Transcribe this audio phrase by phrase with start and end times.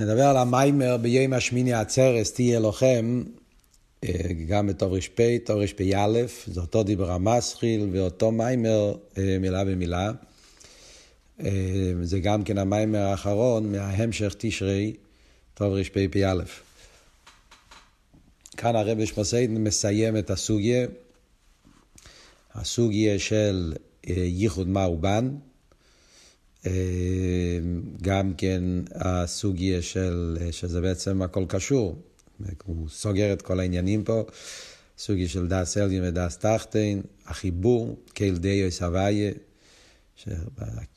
[0.00, 3.22] נדבר על המיימר ביום השמיני עצרס תהיה לוחם,
[4.04, 10.10] אה, גם בתור ר"פ, תור ר"פ"א, זה אותו דיבר המסחיל ואותו מיימר אה, מילה במילה.
[11.40, 14.92] אה, זה גם כן המיימר האחרון מההמשך תשרי,
[15.54, 16.34] תור ר"פ"א.
[18.56, 20.86] כאן הרבי שמסיידן מסיים את הסוגיה,
[22.54, 23.74] הסוגיה של
[24.06, 25.28] ייחוד מאובן.
[28.02, 28.62] גם כן
[28.94, 31.98] הסוגיה של, שזה בעצם הכל קשור.
[32.64, 34.24] הוא סוגר את כל העניינים פה,
[34.98, 39.32] סוגיה של דס אליון ודס תחתין, החיבור, קהיל דיוס הוויה,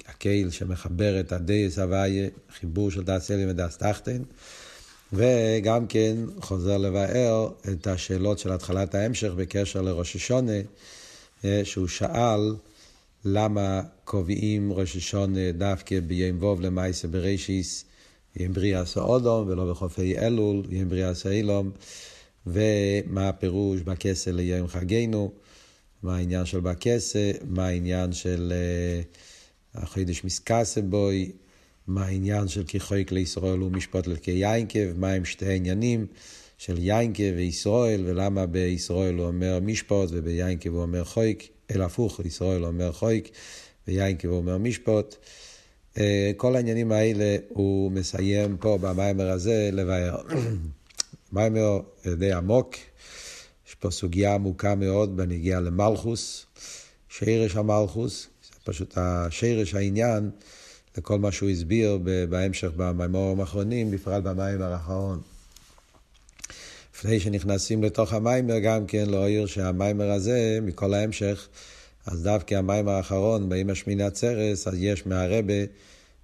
[0.08, 2.30] הקהיל שמחבר את הדיוס הוויה,
[2.60, 4.24] חיבור של דס אליון ודס תחתין,
[5.14, 10.62] וגם כן חוזר לבאר את השאלות של התחלת ההמשך בקשר לראש השונה,
[11.64, 12.56] שהוא שאל,
[13.28, 17.86] למה קובעים ראש השונה דווקא ביום ווב למעשה בראשיס,
[18.36, 21.72] יום בריאה סאודום ולא בחופי אלול, יום בריאה סאילום,
[22.48, 25.32] ומה הפירוש בכסה ליום חגנו,
[26.04, 29.18] מה העניין של בכסה, מה העניין של uh,
[29.78, 31.32] החידש מסקסה בוי,
[31.88, 36.08] מה העניין של כי חויק לישראל ומשפט ללכי יינקב, מה הם שתי העניינים
[36.58, 41.55] של יינקב וישראל, ולמה בישראל הוא אומר משפט וביינקב הוא אומר חויק.
[41.72, 43.30] אלא הפוך, ישראל אומר חויק,
[43.88, 45.16] ויין כבו אומר משפוט.
[45.98, 50.22] אה, כל העניינים האלה הוא מסיים פה במיימר הזה לבאר.
[51.34, 51.80] מיימר
[52.18, 52.76] די עמוק,
[53.68, 56.46] יש פה סוגיה עמוקה מאוד בנגיעה למלכוס,
[57.10, 60.30] שירש המלכוס, זה פשוט השירש העניין
[60.98, 62.00] לכל מה שהוא הסביר
[62.30, 65.22] בהמשך במיימורים האחרונים, בפרט במיימר האחרון.
[66.96, 71.48] לפני שנכנסים לתוך המיימר, גם כן להעיר שהמיימר הזה, מכל ההמשך,
[72.06, 75.54] אז דווקא המיימר האחרון, באמא שמיני עצרס, אז יש מהרבה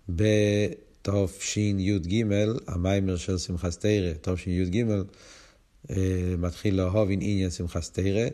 [0.09, 2.23] בתשי"ג,
[2.67, 4.86] המיימר של שמחה סתירה, תשי"ג,
[5.89, 5.95] אה,
[6.38, 8.28] מתחיל לאהוב עם עניין שמחה סתירה.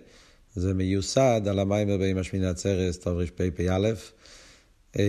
[0.56, 3.92] זה מיוסד על המיימר באמא שמיני עצרס, טוב רפ"א.
[5.00, 5.04] אה,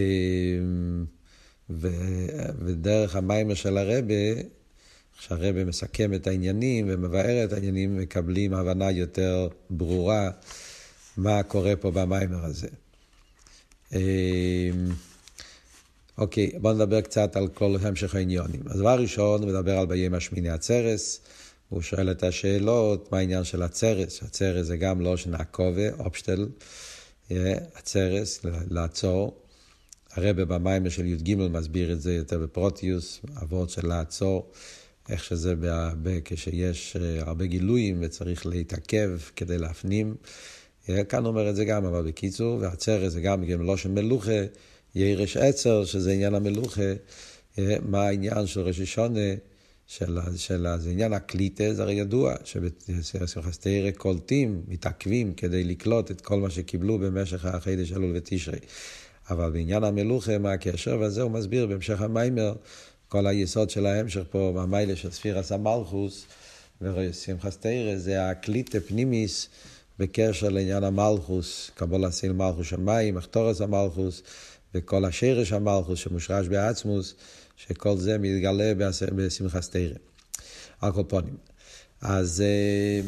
[2.65, 4.15] ודרך המיימר של הרבה,
[5.19, 10.31] כשהרבא מסכם את העניינים ומבאר את העניינים, מקבלים הבנה יותר ברורה
[11.17, 12.69] מה קורה פה במיימר הזה.
[13.93, 13.99] אמ,
[16.19, 18.61] אוקיי, בואו נדבר קצת על כל המשך העניונים.
[18.67, 21.21] אז דבר ראשון, הוא מדבר על ביום השמיני עצרס.
[21.69, 24.23] הוא שואל את השאלות, מה העניין של הצרס?
[24.23, 26.49] הצרס זה גם לא שנעקובה, אופשטל,
[27.31, 28.41] הצרס,
[28.71, 29.43] לעצור.
[30.13, 34.53] הרבה במיימר של י"ג מסביר את זה יותר בפרוטיוס, אבות של לעצור.
[35.09, 40.17] איך שזה בהרבה, כשיש אה, הרבה גילויים וצריך להתעכב כדי להפנים.
[40.89, 44.41] אה, כאן אומר את זה גם, אבל בקיצור, והצרס זה גם גם לושן מלוכה,
[44.95, 46.93] ירש עצר, שזה עניין המלוכה,
[47.59, 49.35] אה, מה העניין של ראשי שונה,
[49.87, 56.21] של, של, זה עניין הקליטה, זה הרי ידוע, שבשמחת תרא קולטים, מתעכבים כדי לקלוט את
[56.21, 58.59] כל מה שקיבלו במשך החידש אלול ותשרי.
[59.31, 60.99] אבל בעניין המלוכה, מה הקשר?
[61.01, 62.53] וזה הוא מסביר בהמשך המיימר,
[63.09, 66.27] כל היסוד של ההמשך פה, במיילה של ספירס המלכוס
[66.81, 69.49] ושמחס תרא, זה הקליטה פנימיס
[69.99, 74.23] בקשר לעניין המלכוס, קבול הסיל מלכוס שמיים, אחתורס המלכוס,
[74.75, 77.15] וכל השרש המלכוס שמושרש בעצמוס,
[77.57, 78.73] שכל זה מתגלה
[79.17, 79.95] בשמחס תרא.
[80.81, 81.25] על.
[82.01, 83.01] אז אה,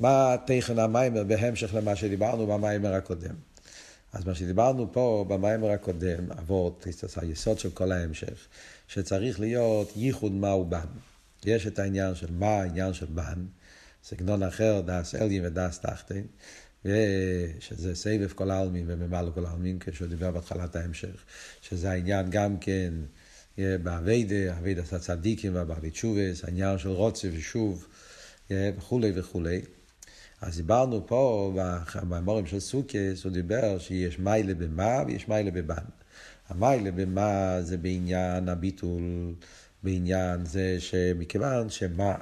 [0.00, 3.34] מה תכן המיימר בהמשך למה שדיברנו במיימר הקודם?
[4.12, 8.46] אז מה שדיברנו פה במיימר הקודם, אבות, היסוד של כל ההמשך,
[8.88, 10.86] שצריך להיות ייחוד מהו בן.
[11.44, 13.46] יש את העניין של מה העניין של בן,
[14.04, 16.26] סגנון אחר, דס אלגין ודס תחתין,
[17.60, 21.24] שזה סבב כל העלמין וממלא כל העלמין, כשהוא דיבר בהתחלת ההמשך,
[21.62, 22.94] שזה העניין גם כן
[23.58, 27.86] באביידה, אביידה הצדיקים והבעלי תשובס, העניין של רוצה ושוב
[28.50, 29.60] וכולי וכולי.
[30.40, 31.52] אז דיברנו פה
[32.02, 35.84] במאמרים של סוכס, הוא דיבר שיש מיילה במה ויש מיילה בבן.
[36.48, 39.34] המיילה במה זה בעניין הביטול,
[39.82, 42.14] בעניין זה שמכיוון שמה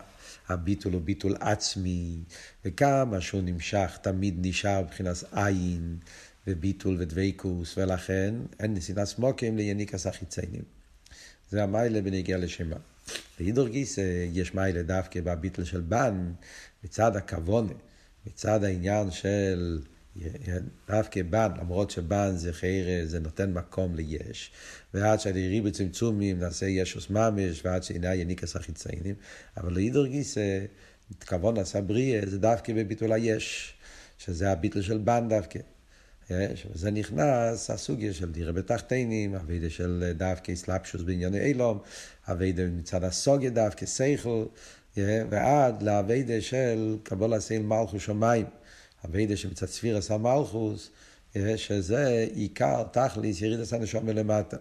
[0.48, 2.18] הביטול הוא ביטול עצמי,
[2.64, 5.96] וכמה שהוא נמשך תמיד נשאר מבחינת עין
[6.46, 10.62] וביטול ודבקוס, ולכן אין נסינת סמוקים ליניקס החיציינים.
[11.50, 12.76] זה המיילה בנגיע לשמה.
[13.38, 13.98] בהידור גיס
[14.32, 16.32] יש מיילה דווקא בביטול של בן,
[16.84, 17.72] מצד הכוונה,
[18.26, 19.80] מצד העניין של
[20.88, 24.50] דווקא בן, למרות שבן זה חיר, זה נותן מקום ליש.
[24.94, 29.14] ועד שהדירי בצמצומים נעשה ישוס ממש, ועד שעיני יניקס החיציינים.
[29.56, 30.64] אבל להידור גיסא,
[31.20, 33.74] כבון עשה בריאה, זה דווקא בביטול היש,
[34.18, 35.58] שזה הביטול של בן דווקא.
[36.54, 41.78] שבזה נכנס הסוגיה של דירה בתחתינים, אביידה של דווקא סלפשוס בענייני אילום,
[42.28, 44.44] אביידה מצד הסוגיה דווקא סייכל,
[44.96, 48.46] ועד לאביידה של קבול הסייל מלכוס שמיים,
[49.04, 50.90] אביידה שמצד ספירס המלכוס,
[51.56, 54.56] שזה עיקר תכליס ירידת הנשום מלמטה.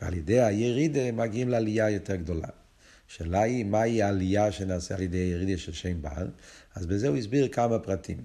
[0.00, 2.48] ועל ידי הירידה מגיעים לעלייה יותר גדולה.
[3.10, 6.30] השאלה היא, מהי העלייה שנעשה על ידי ירידה של שם בעל?
[6.74, 8.18] אז בזה הוא הסביר כמה פרטים.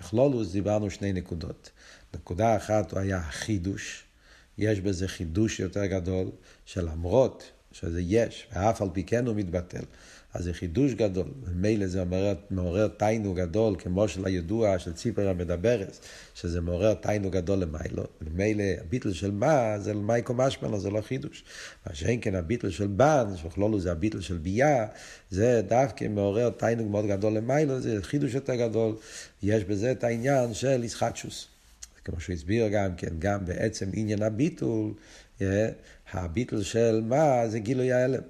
[0.00, 1.70] בכלולוס דיברנו שני נקודות.
[2.14, 4.04] נקודה אחת הוא היה החידוש,
[4.58, 6.30] יש בזה חידוש יותר גדול,
[6.64, 9.84] שלמרות שזה יש, ואף על פי כן הוא מתבטל.
[10.34, 15.28] אז זה חידוש גדול, ומילא זה מעורר, מעורר תיינו גדול, כמו של הידוע של ציפר
[15.28, 15.98] המדברת,
[16.34, 21.44] שזה מעורר תיינו גדול למיילו, ומילא הביטל של מה זה למייקו משמלו, זה לא חידוש.
[21.86, 24.86] מה שאין כן הביטל של בן, שבכלולו זה הביטל של ביה,
[25.30, 28.96] זה דווקא מעורר תיינו מאוד גדול למיילו, זה חידוש יותר גדול,
[29.42, 31.46] יש בזה את העניין של ישחטשוס.
[32.04, 34.92] כמו שהוא הסביר גם כן, גם בעצם עניין הביטול,
[36.12, 38.22] הביטול של מה זה גילוי ההלם.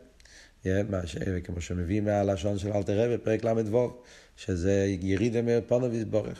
[1.44, 4.02] כמו שמביא מהלשון של אלתר רבי, פרק ל"ו,
[4.36, 6.38] שזה ירידה מפונו ויסבורך.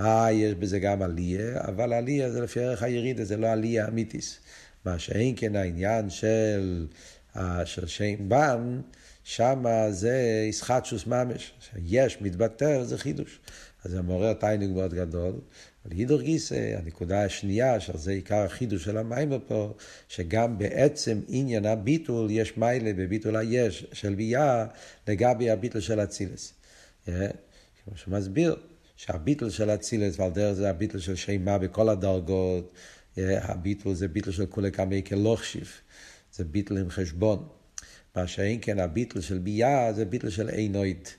[0.00, 4.38] אה, יש בזה גם עלייה, אבל עלייה זה לפי ערך הירידה, זה לא עלייה אמיתיס.
[4.84, 6.86] מה שאין כן העניין של,
[7.64, 8.80] של שם בן,
[9.24, 11.52] שם זה ישחטשוס ממש.
[11.86, 13.40] יש, מתבטל, זה חידוש.
[13.84, 15.32] אז זה מעורר תיינוג מאוד גדול.
[15.84, 19.74] אבל הידור גיסא, הנקודה השנייה, שזה עיקר החידוש של המים פה,
[20.08, 24.66] שגם בעצם עניין הביטול, יש מיילה בביטול היש של ביה
[25.08, 26.52] לגבי הביטול של אצילס.
[27.08, 27.28] אה,
[27.84, 28.56] כמו שמסביר,
[28.96, 32.72] שהביטול של אצילס, ועל דרך זה הביטול של שימה בכל הדרגות,
[33.18, 35.80] אה, הביטול זה ביטול של כולי קמי כלוכשיף,
[36.32, 37.48] זה ביטול עם חשבון.
[38.16, 41.16] מה שאין כן הביטול של ביה זה ביטול של עינוית.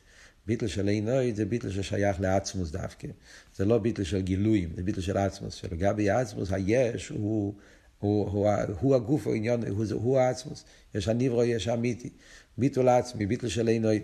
[0.47, 3.07] ביטל של עינוי זה ביטל ששייך לעצמוס דווקא.
[3.55, 5.53] זה לא ביטל של גילויים, זה ביטל של עצמוס.
[5.53, 7.53] שלגבי עצמוס היש הוא,
[7.99, 10.63] הוא, הוא, הוא, הוא הגוף, הוא עניון, הוא, הוא העצמוס.
[10.95, 12.09] יש הניברו, יש האמיתי.
[12.57, 14.01] ביטול עצמי, ביטל של עינוי.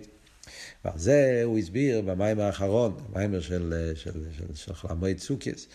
[0.84, 5.66] ועל זה הוא הסביר במים האחרון, במיימר של, של, של, של, של חלמוי צוקיס,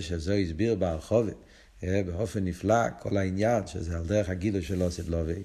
[0.00, 1.36] שזה הוא הסביר ברחובת.
[1.82, 5.42] באופן נפלא, כל העניין, שזה על דרך הגילוי של אוסף לובי.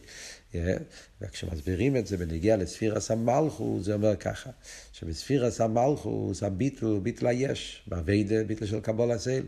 [1.21, 4.49] וכשמסבירים את זה בנגיע לספירס המלכוס, זה אומר ככה,
[4.93, 9.45] שבספירס המלכוס הביטול, ביטול היש, באביידה ביטול של קבולס הסייל.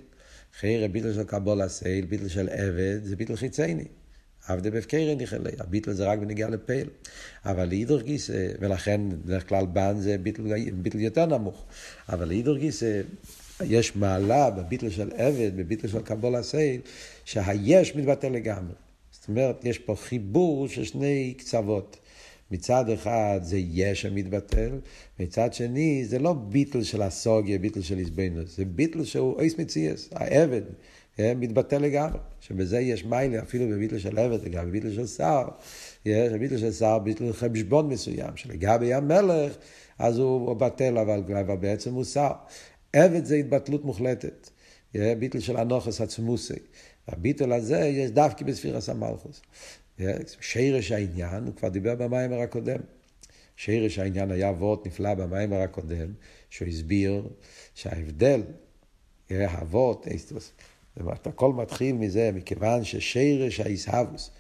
[0.60, 3.86] חיירה ביטול של קבול הסייל, ביטול של עבד, זה ביטול חיצייני.
[4.48, 6.90] עבדה בפקרן נכלה, הביטול זה רק בנגיע לפייעל.
[7.46, 10.44] אבל לאידך גיסא, ולכן בדרך כלל בן זה ביטול,
[10.74, 11.66] ביטול יותר נמוך.
[12.10, 13.02] אבל לאידך גיסא,
[13.64, 16.82] יש מעלה בביטול של עבד, בביטול של קבולס הסייל,
[17.26, 18.74] שהיש מתבטל לגמרי.
[19.26, 21.98] זאת אומרת, יש פה חיבור של שני קצוות.
[22.52, 24.80] מצד אחד זה יש המתבטל,
[25.20, 30.10] מצד שני זה לא ביטל של הסוגיה, ביטל של איזבנוס, זה ביטל שהוא אייס מציאס,
[30.12, 30.62] העבד,
[31.20, 35.48] אה, מתבטל לגמרי, שבזה יש מיילה, אפילו בביטל של עבד, לגבי ביטל של שר,
[36.06, 39.54] יש ביטל של שר, ביטל חשבון מסוים, שלגבי המלך,
[40.00, 42.32] אז הוא, בטל, אבל, אבל בעצם הוא שר.
[42.94, 44.50] עבד זה התבטלות מוחלטת,
[44.96, 46.54] אה, ביטל של אנוכס עצמוסי.
[47.08, 49.42] הביטול הזה יש דווקא בספירס המלכוס.
[50.42, 52.80] שירש העניין, הוא כבר דיבר במיימר הקודם.
[53.56, 56.14] שירש העניין היה וורט נפלא במיימר הקודם,
[56.50, 57.28] שהוא הסביר
[57.76, 58.42] שההבדל,
[59.30, 60.08] הוורט,
[61.28, 64.32] הכל מתחיל מזה, מכיוון ששירש האיסהבוס,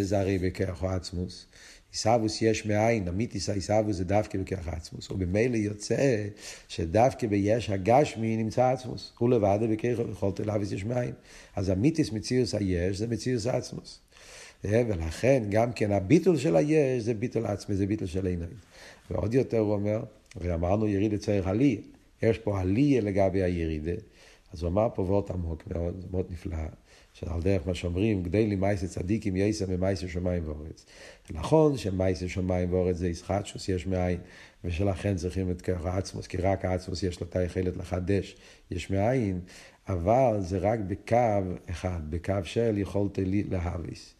[0.00, 1.46] זה הרי בכרך עצמוס,
[1.92, 5.10] עיסאוווס יש מאין, אמיתיס העיסאוווס זה דווקא בכרך עצמוס.
[5.10, 6.26] ובמילא יוצא
[6.68, 9.12] שדווקא ביש הגשמי נמצא עצמוס.
[9.18, 11.12] הוא לבד בכרך יכולת אליו יש מאין.
[11.56, 14.00] אז אמיתיס מציאוס היש זה מציאוס עצמוס.
[14.64, 18.50] אה, ולכן גם כן הביטול של היש זה ביטול עצמי, זה ביטול של עיניים.
[19.10, 20.00] ועוד יותר הוא אומר,
[20.36, 21.80] ואמרנו ירידה צריך עלי,
[22.22, 23.92] יש פה עלי לגבי הירידה.
[24.52, 26.56] אז הוא אמר פה וורט עמוק מאוד, מאוד נפלא.
[27.20, 30.86] שעל דרך מה שאומרים, גדי לי מייסה צדיקים יסע ממייסה שמיים ואורץ.
[31.30, 34.18] נכון שמייסה שמיים ואורץ זה ישחטשוס יש מאין,
[34.64, 38.36] ושלכן צריכים את כרך העצמוס, כי רק העצמוס יש לו את היכולת לחדש
[38.70, 39.40] יש מאין,
[39.88, 41.16] אבל זה רק בקו
[41.70, 43.18] אחד, בקו של יכולת
[43.50, 44.14] להביס.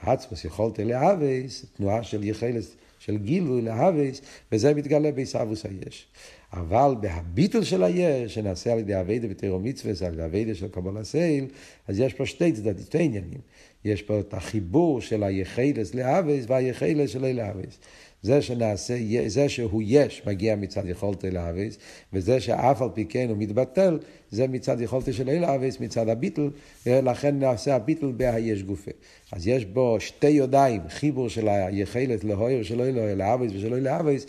[0.00, 2.64] עצמוס יכולת להביס, תנועה של יכולת
[3.00, 4.20] של גילוי להביס,
[4.52, 6.06] וזה מתגלה בעיסאוווס היש.
[6.52, 10.98] אבל בהביטול של היש, שנעשה על ידי אביידה בתירו מצווה, על ידי אביידה של קבול
[10.98, 11.46] הסייל,
[11.88, 13.40] אז יש פה שתי צדדים, שתי עניינים.
[13.84, 17.78] יש פה את החיבור של היחלס לאבייס והיחלס של אלה אבייס.
[18.22, 18.94] זה שנעשה,
[19.26, 21.78] זה שהוא יש, מגיע מצד יכולת אל האביס,
[22.12, 23.98] וזה שאף על פי כן הוא מתבטל,
[24.30, 26.50] זה מצד יכולת של אל האביס, מצד הביטל,
[26.86, 28.90] ולכן נעשה הביטל בהיש גופה.
[29.32, 34.26] אז יש בו שתי ידיים, חיבור של היכלת להויר שלא אלוהי לאביס ושלא לאביס,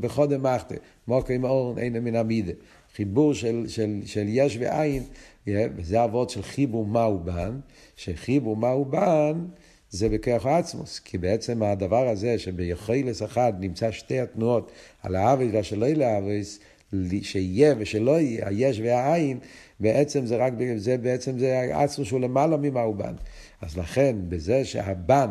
[0.00, 0.74] בחודם מחתה,
[1.08, 2.52] מוקי מאורן אין מן המידה.
[2.96, 5.02] חיבור של, של, של יש ואין,
[5.46, 7.60] וזה אבות של חיבור מהו בן,
[7.96, 9.44] שחיבור מהו בן
[9.90, 15.88] זה בכוח העצמוס, כי בעצם הדבר הזה שביכולס אחד נמצא שתי התנועות, על האבס והשלא
[15.88, 16.58] לאבס,
[17.22, 19.38] שיהיה ושלא יהיה, היש והעין,
[19.80, 23.14] בעצם זה רק, זה בעצם זה עצמוס שהוא למעלה ממהו בן.
[23.60, 25.30] אז לכן, בזה שהבן,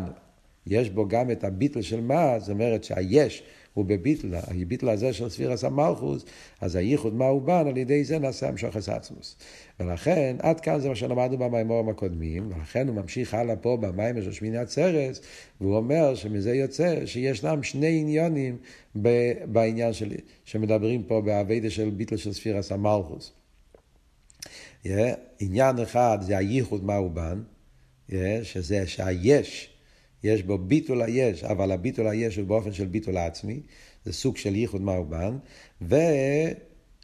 [0.67, 5.29] יש בו גם את הביטל של מה, זאת אומרת שהיש הוא בביטל, הביטל הזה של
[5.29, 6.25] ספירס המלכוס,
[6.61, 9.35] אז הייחוד מה הוא בן, על ידי זה נעשה המשוכס עצמוס.
[9.79, 14.31] ולכן, עד כאן זה מה שלמדנו במימורים הקודמים, ולכן הוא ממשיך הלאה פה במים של
[14.31, 15.19] שמיני עצרת,
[15.61, 18.57] והוא אומר שמזה יוצא שישנם שני עניונים
[19.45, 23.31] בעניין שלי, שמדברים פה באביידה של ביטל של ספירס המלכוס.
[24.83, 24.89] Yeah,
[25.39, 27.41] עניין אחד זה הייחוד מה הוא בן,
[28.09, 29.69] yeah, שזה שהיש,
[30.23, 33.59] יש בו ביטול היש, אבל הביטול היש הוא באופן של ביטול עצמי,
[34.05, 35.37] זה סוג של ייחוד מאובן,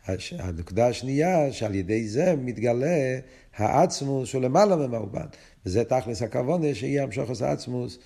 [0.08, 3.20] והנקודה השנייה, שעל ידי זה מתגלה
[3.56, 5.26] העצמוס שהוא למעלה ממאובן,
[5.66, 8.00] וזה תכלס הכוונה שיהיה המשוכס העצמוס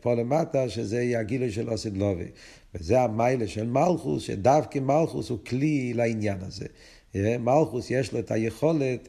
[0.00, 2.28] פה למטה, שזה יהיה הגילוי של אוסיד לובי.
[2.74, 6.66] וזה המיילה של מלכוס, שדווקא מלכוס הוא כלי לעניין הזה.
[7.38, 9.08] מלכוס יש לו את היכולת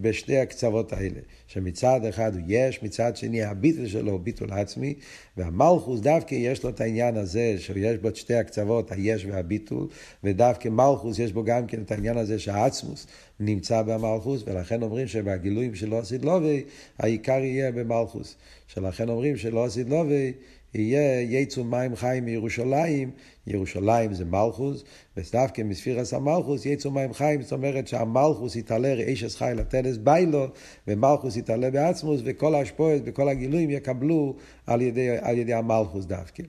[0.00, 4.94] בשתי הקצוות האלה, שמצד אחד הוא יש, מצד שני הביטול שלו הוא ביטול עצמי,
[5.36, 9.88] והמלכוס דווקא יש לו את העניין הזה, שיש בו את שתי הקצוות, היש והביטול,
[10.24, 13.06] ודווקא מלכוס יש בו גם כן את העניין הזה שהעצמוס
[13.40, 16.64] נמצא במלכוס, ולכן אומרים שבגילויים של לא עשית לובי,
[16.98, 18.36] העיקר יהיה במלכוס.
[18.66, 20.32] שלכן אומרים שלא עשית לובי,
[20.74, 23.10] יהיה יצאו מים חיים מירושלים,
[23.46, 24.84] ירושלים זה מלכוס,
[25.16, 30.46] ודווקא מספירס המלכוס יצאו מים חיים, זאת אומרת שהמלכוס יתעלה ראשס חי לטלס ביילו,
[30.88, 34.36] ומלכוס יתעלה בעצמוס, וכל ההשפועות וכל הגילויים יקבלו
[34.66, 36.42] על ידי, על ידי המלכוס דווקא.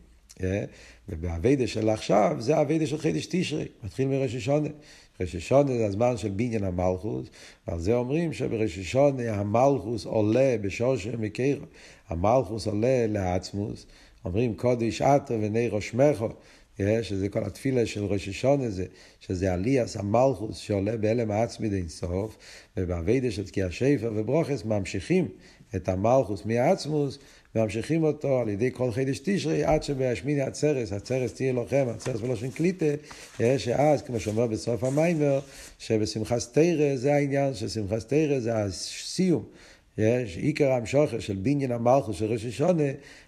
[0.44, 0.64] אה?
[1.10, 4.70] ובאביידה של עכשיו, זה אביידה של חידש תשרי, מתחיל מראש השונה.
[5.22, 7.28] ראש השונה זה הזמן של בניין המלכוס,
[7.68, 11.66] ועל זה אומרים שבראש השונה המלכוס עולה בשורש מקרו,
[12.10, 13.86] המלכוס עולה לעצמוס,
[14.26, 16.26] אומרים קודש עטו וני ראשמך,
[17.02, 18.86] שזה כל התפילה של ראש השונה זה,
[19.20, 22.38] שזה עליאס המלכוס שעולה בהלם העצמי דין סוף,
[22.78, 25.28] ובאביידה של תקיע שפר וברוכס ממשיכים
[25.76, 27.20] את המלכוס מהעצמוס,
[27.56, 32.50] ממשיכים אותו על ידי כל חידש תשרי, עד שבהשמיני עצרס, עצרס תהיה לוחם, עצרס בלושן
[32.50, 32.86] קליטה,
[33.58, 35.40] שאז, כמו שאומר בסוף המיימר,
[35.80, 39.44] שבשמחת תרא זה העניין שמחת תרא, זה הסיום.
[39.98, 42.84] יש עיקר המשוכר של בניין המלכוס של ראש השונה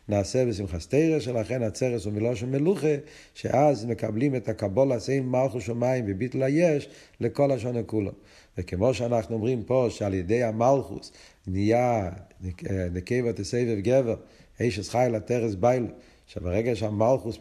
[0.08, 2.96] נעשה בשמחת תרא, שלכן הצרס הוא מלושן מלוכה,
[3.34, 6.90] שאז מקבלים את הקבול עשיין מלכוס שמיים וביטל היש
[7.20, 8.12] לכל השונה כולו.
[8.58, 11.12] וכמו שאנחנו אומרים פה, שעל ידי המלכוס
[11.48, 12.10] נהיה
[12.92, 14.16] נקבה תסבב גבר,
[14.60, 15.88] איש חי לטרס בייל,
[16.28, 17.40] שברגע שהמלכוס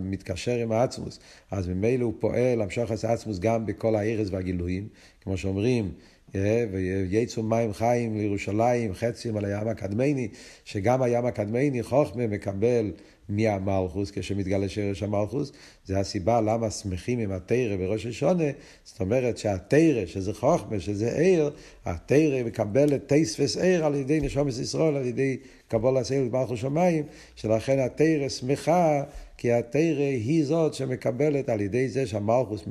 [0.00, 4.88] מתקשר עם העצמוס, אז ממילא הוא פועל למשוך את העצמוס גם בכל הארץ והגילויים,
[5.20, 5.92] כמו שאומרים,
[6.34, 10.28] ויצאו מים חיים לירושלים, חצים על הים הקדמני,
[10.64, 12.92] שגם הים הקדמני חוכמה מקבל
[13.28, 15.52] מהמלכוס כשמתגלה שרש המלכוס,
[15.84, 18.44] זה הסיבה למה שמחים עם התרא בראש השונה,
[18.84, 21.50] זאת אומרת שהתרא, שזה חוכמה, שזה עיר,
[21.84, 25.36] התרא מקבלת טייספס עיר על ידי נשומת ישראל, על ידי
[25.68, 27.04] קבול הסייל במלכוס שמיים,
[27.36, 29.02] שלכן התרא שמחה,
[29.36, 32.64] כי התרא היא זאת שמקבלת על ידי זה שהמלכוס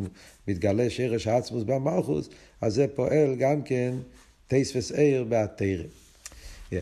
[0.48, 2.30] מתגלה שרש העצמוס במלכוס,
[2.62, 3.94] אז זה פועל גם כן
[4.48, 5.28] טייספס עיר.
[6.72, 6.76] Yeah.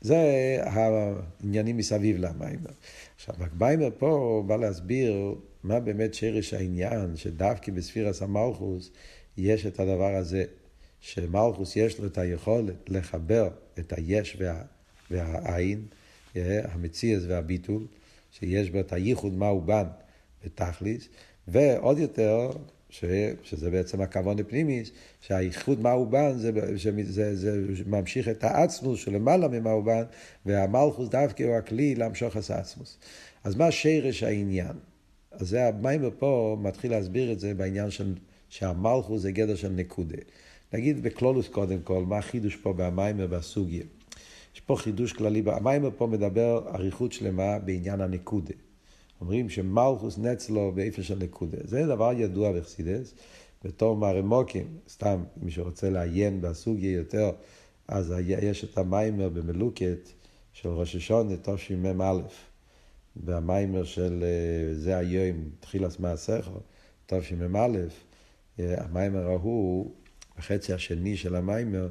[0.00, 0.16] זה
[0.62, 2.70] העניינים מסביב למיימר.
[3.16, 8.90] עכשיו, הקביימר פה בא להסביר מה באמת שרש העניין, שדווקא בספירס המלכוס
[9.38, 10.44] יש את הדבר הזה,
[11.00, 14.62] שמלכוס יש לו את היכולת לחבר את היש וה,
[15.10, 15.82] והעין,
[16.44, 17.86] המציאס והביטול,
[18.32, 19.86] שיש בו את הייחוד מה הוא בן
[20.44, 21.08] בתכליס,
[21.48, 22.50] ועוד יותר,
[23.00, 23.04] ש,
[23.42, 24.82] שזה בעצם הכוון הפנימי,
[25.20, 30.02] שהייחוד מהאובן זה, זה, זה, זה ממשיך את העצמוס שלמעלה ממהאובן,
[30.46, 32.98] והמלכוס דווקא הוא הכלי להמשוך את העצמוס.
[33.44, 34.72] אז מה שרש העניין?
[35.32, 38.14] אז זה המיימר פה מתחיל להסביר את זה בעניין של
[38.48, 40.18] שהמלכוס זה גדר של נקודה.
[40.72, 43.84] נגיד בקלולוס קודם כל, מה החידוש פה במיימר והסוגיה.
[44.54, 48.54] יש פה חידוש כללי, המיימר פה מדבר אריכות שלמה בעניין הנקודה.
[49.20, 51.58] אומרים שמלכוס נצלו באיפה של נקודה.
[51.64, 53.14] זה דבר ידוע בחסידס,
[53.64, 57.30] בתור מרמוקים, סתם, מי שרוצה לעיין בסוגיה יותר,
[57.88, 60.08] אז יש את המיימר במלוקת
[60.52, 62.12] של ראש השונה, תשמ"א,
[63.16, 66.50] והמיימר של אה, זה היום, תחילת מעשיך,
[67.06, 67.68] תשמ"א,
[68.58, 69.90] המיימר ההוא,
[70.36, 71.88] החצי השני של המיימר,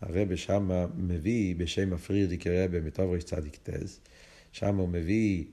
[0.00, 3.14] הרב שמה מביא בשם הפרירדיק רבה מטוב
[3.62, 4.00] טז,
[4.52, 5.44] שם הוא מביא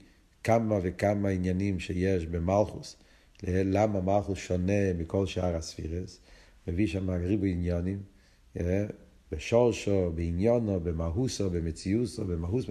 [0.43, 2.97] כמה וכמה עניינים שיש במלכוס
[3.47, 6.19] למה מלכוס שונה מכל שאר הספירס,
[6.67, 7.99] מביא שם ריבוי עניונים,
[9.31, 12.65] בשורשו, בעניונו, במהוסו, במציוסו, במהוס.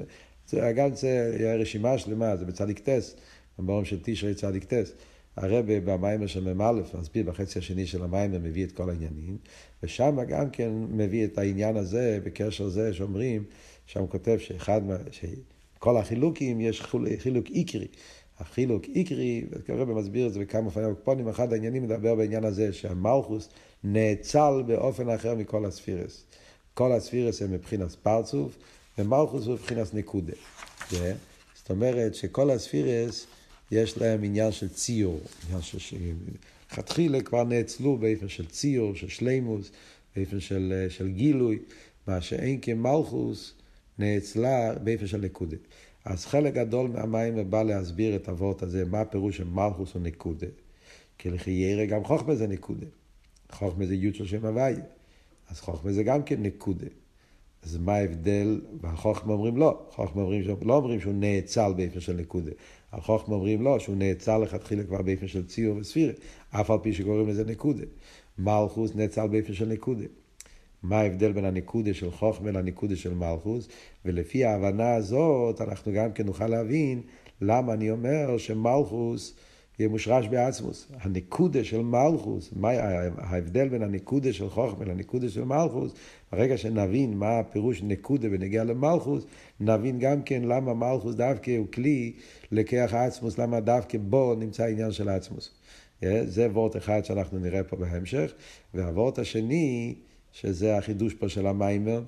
[0.54, 3.16] גם זה רשימה שלמה, זה בצדיק טס,
[3.58, 4.92] במאורם של תשרי צדיק טס.
[5.36, 9.38] הרבה במיימר של מ"א, מסביר בחצי השני של המיימר, מביא את כל העניינים,
[9.82, 13.44] ושם גם כן מביא את העניין הזה, בקשר לזה שאומרים,
[13.86, 14.80] שם כותב שאחד,
[15.82, 16.82] שכל החילוקים יש
[17.18, 17.86] חילוק עיקרי.
[18.38, 23.48] החילוק עיקרי, הרב מסביר את זה בכמה פעמים הקפונים, אחד העניינים מדבר בעניין הזה שהמלכוס
[23.84, 26.24] נאצל באופן אחר מכל הספירס.
[26.74, 28.58] כל הספירס הם מבחינת פרצוף,
[28.98, 30.32] ומלכוס הוא מבחינת נקודה.
[30.90, 33.26] זאת אומרת שכל הספירס
[33.70, 35.96] יש להם עניין של ציור, עניין של...
[36.72, 39.70] לכתחילה כבר נאצלו באופן של ציור, של שלימוס,
[40.16, 41.58] באופן של, של גילוי,
[42.06, 43.54] מה שאין כמלכוס
[43.98, 45.56] נאצלה באופן של נקודה.
[46.04, 50.46] אז חלק גדול מהמים בא להסביר את אבות הזה, מה הפירוש של מלכוס הוא נקודה.
[51.18, 52.86] כי לכי ירא גם חוכמה זה נקודה.
[53.52, 54.82] חוכמה זה י' של שם הוויה.
[55.50, 56.86] אז חוכמה זה גם כן נקודה.
[57.62, 58.60] אז מה ההבדל?
[58.80, 59.86] והחוכמה אומרים לא.
[59.90, 62.50] חוכמה אומרים, לא אומרים שהוא נאצל באופן של נקודה.
[62.92, 66.12] החוכמה אומרים לא, שהוא נאצל לכתחילה כבר באופן של ציור וספירה.
[66.50, 67.84] אף על פי שקוראים לזה נקודה.
[68.38, 70.04] מלכוס נאצל באופן של נקודה.
[70.82, 73.68] מה ההבדל בין הנקודה של חוכמה לנקודה של מלכוס,
[74.04, 77.00] ולפי ההבנה הזאת אנחנו גם כן נוכל להבין
[77.40, 79.34] למה אני אומר שמלכוס
[79.78, 80.88] יהיה מושרש בעצמוס.
[81.00, 82.70] הנקודה של מלכוס, מה
[83.18, 85.92] ההבדל בין הנקודה של חוכמה לנקודה של מלכוס,
[86.32, 89.26] ברגע שנבין מה הפירוש נקודה בנגיע למלכוס,
[89.60, 92.12] נבין גם כן למה מלכוס דווקא הוא כלי
[92.52, 95.50] לכיח עצמוס, למה דווקא בו נמצא העניין של עצמוס.
[96.24, 98.32] זה וורט אחד שאנחנו נראה פה בהמשך,
[98.74, 99.94] והוורט השני,
[100.32, 102.02] שזה החידוש פה של המיימר,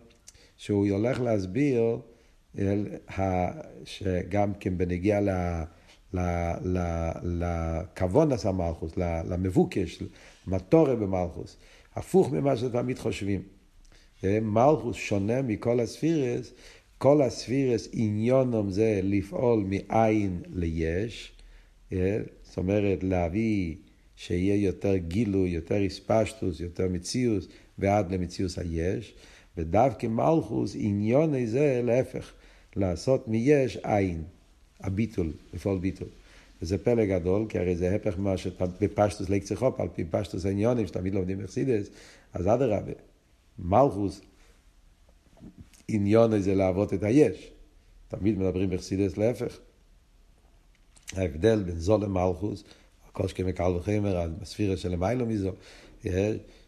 [0.57, 1.99] שהוא הולך להסביר
[3.85, 5.21] שגם כן בנגיע
[7.23, 10.03] לכבון עשה מלכוס, למבוקש,
[10.47, 11.57] מטורי במלכוס,
[11.95, 13.43] הפוך ממה שתמיד חושבים.
[14.23, 16.53] מלכוס שונה מכל הספירס,
[16.99, 21.33] כל הספירס עניונם זה לפעול מאין ליש,
[21.91, 23.77] זאת אומרת להביא
[24.17, 29.15] שיהיה יותר גילוי, יותר איספשטוס, יותר מציאוס, ועד למציאוס היש,
[29.57, 32.33] ודווקא מלכוס עניון זה להפך,
[32.77, 34.23] לעשות מיש עין,
[34.81, 36.09] הביטול, לפעול ביטול.
[36.63, 41.15] וזה פלא גדול, כי הרי זה הפך מה שבפשטוס לקציחופ, על פי פשטוס העניונים, שתמיד
[41.15, 41.87] לומדים מחסידס,
[42.33, 42.93] אז אדרבה,
[43.59, 44.21] מלכוס
[45.89, 47.51] עניון זה לעבוד את היש.
[48.09, 49.59] תמיד מדברים בחסידס להפך.
[51.13, 52.65] ההבדל בין זו למלכוס,
[53.13, 55.51] קושקי מקל וחמר, הספירה של למיילו מזו,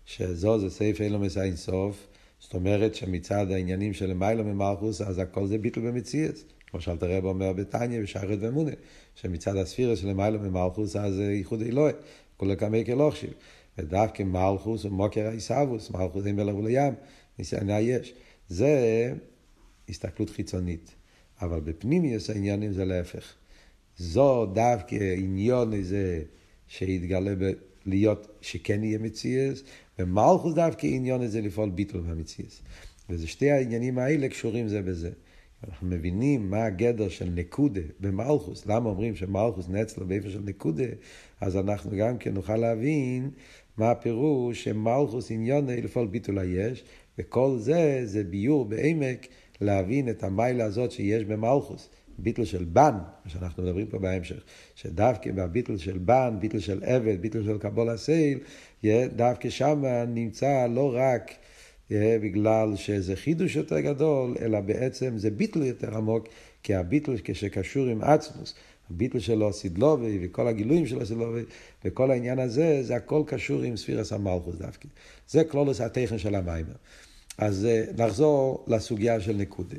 [0.07, 2.07] שזו זה סעיף אין לו מסע סוף,
[2.40, 6.45] זאת אומרת שמצד העניינים של למיילו ממלכוס, אז הכל זה ביטל במציאס.
[6.71, 8.71] כמו שאלת הרב אומר בתניא בשחרת ואמונה,
[9.14, 11.92] שמצד הספירה של למיילו ממלכוס, אז ייחוד אלוהי,
[12.37, 13.31] כולי כמי כלוכשיב.
[13.79, 16.95] ודווקא מלכוס הוא מוקר העיסאוווס, מלכוס אין מלך ולים,
[17.38, 18.14] ניסיון יש.
[18.49, 19.12] זה
[19.88, 20.95] הסתכלות חיצונית.
[21.42, 23.35] אבל בפנימיוס העניינים זה להפך.
[23.99, 26.23] זו דווקא עניון איזה
[26.69, 27.53] שיתגלה ב...
[27.87, 29.62] להיות שכן יהיה מציאס,
[29.98, 32.62] ומלכוס דווקא עניון איזה לפעול ביטול במציאס.
[33.11, 35.11] וזה שתי העניינים האלה קשורים זה בזה.
[35.68, 40.85] אנחנו מבינים מה הגדר של נקודה במלכוס, למה אומרים שמלכוס נצלו באיפה של נקודה,
[41.40, 43.30] אז אנחנו גם כן נוכל להבין
[43.76, 46.85] מה הפירוש שמלכוס עניון לפעול ביטול היש,
[47.18, 49.26] וכל זה זה ביור בעמק
[49.61, 51.88] להבין את המיילה הזאת שיש במלכוס.
[52.18, 54.42] ביטל של בן, מה שאנחנו מדברים פה בהמשך,
[54.74, 58.38] שדווקא בביטל של בן, ביטל של עבד, ביטל של קבול הסייל,
[59.16, 61.33] דווקא שם נמצא לא רק
[61.90, 66.29] בגלל שזה חידוש יותר גדול, אלא בעצם זה ביטל יותר עמוק,
[66.62, 68.55] כי הביטל כשקשור עם עצמוס,
[68.90, 71.42] הביטל שלו סידלובי וכל הגילויים שלו סידלובי
[71.85, 74.88] וכל העניין הזה, זה הכל קשור עם ספירס המלכוס דווקא.
[75.29, 76.74] זה כלולוס התכן של המיימר.
[77.38, 79.76] אז נחזור לסוגיה של נקודה.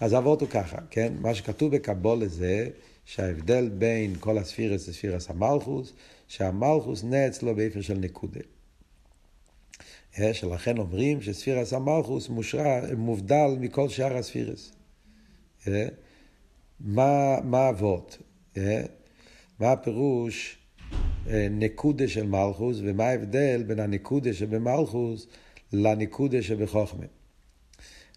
[0.00, 1.12] אז אבות הוא ככה, כן?
[1.20, 2.68] מה שכתוב בקבולה זה
[3.04, 5.92] שההבדל בין כל הספירס לספירס המלכוס,
[6.28, 8.40] שהמלכוס נע אצלו באיפה של נקודה.
[10.32, 14.72] שלכן אומרים שספירס המלכוס מושרה, מובדל מכל שאר הספירס.
[16.80, 18.18] מה, מה אבות?
[19.60, 20.58] מה הפירוש
[21.50, 25.26] נקודה של מלכוס, ומה ההבדל בין הנקודה שבמלכוס
[25.72, 27.06] לנקודה שבחוכמה.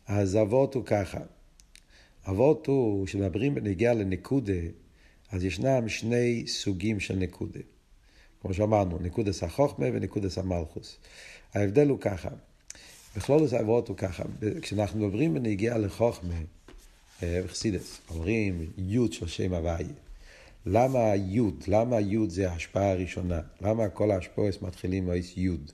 [0.07, 1.19] אז אבות הוא ככה,
[2.29, 4.53] אבות הוא, כשמדברים בנגיעה לנקודה,
[5.31, 7.59] אז ישנם שני סוגים של נקודה.
[8.41, 10.97] כמו שאמרנו, נקודס החוכמה ונקודס המלכוס.
[11.53, 12.29] ההבדל הוא ככה,
[13.17, 14.23] בכלולוס האבות הוא ככה,
[14.61, 16.39] כשאנחנו מדברים בנגיעה לחוכמה,
[17.23, 19.87] בחסידס, אומרים י' של שם הוויה.
[20.65, 23.41] למה היוד, למה היוד זה ההשפעה הראשונה?
[23.61, 25.71] למה כל ההשפעות מתחילים מאיס יוד?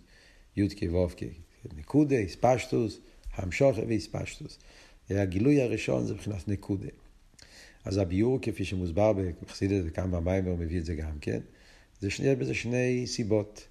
[0.57, 1.29] יוד כוובקי.
[1.77, 2.99] נקודה, איספשטוס,
[3.35, 4.59] המשוכה ואיספשטוס.
[5.09, 6.89] הגילוי הראשון זה מבחינת נקודה.
[7.85, 11.39] אז הביור, כפי שמוסבר בחסידת במים, הוא מביא את זה גם כן,
[11.99, 13.67] זה שני, בזה שני סיבות.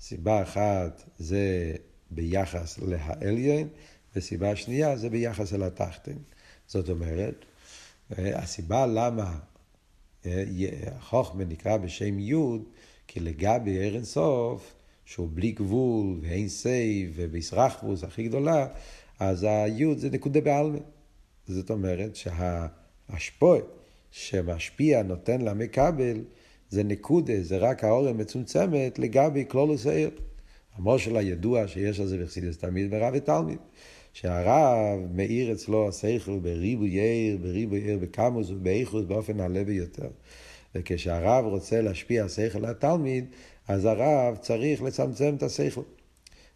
[0.00, 1.74] סיבה אחת זה
[2.10, 3.68] ביחס להעליין,
[4.16, 6.16] וסיבה שנייה זה ביחס אל התחתן.
[6.66, 7.44] זאת אומרת,
[8.18, 9.38] הסיבה למה
[10.86, 12.62] החוכמה נקרא בשם יוד,
[13.06, 18.66] כי לגבי אור אינסוף, שהוא בלי גבול ואין סייב ובהתרחבוס הכי גדולה,
[19.20, 20.78] אז היוד זה נקודה בעלמה.
[21.46, 23.58] זאת אומרת שההשפועה
[24.10, 26.24] שמשפיע, נותן למקבל,
[26.70, 30.10] זה נקודה, זה רק האור המצומצמת לגבי כללוס האור.
[30.74, 33.58] המושל הידוע שיש על זה בחסידוס תמיד ברב ותלמיד.
[34.12, 40.08] שהרב מאיר אצלו השכל בריבו יאיר, בריבו יאיר בקמוס ובאיכוס באופן נעלה ביותר.
[40.74, 43.24] וכשהרב רוצה להשפיע השכל לתלמיד,
[43.68, 45.82] אז הרב צריך לצמצם את השכל.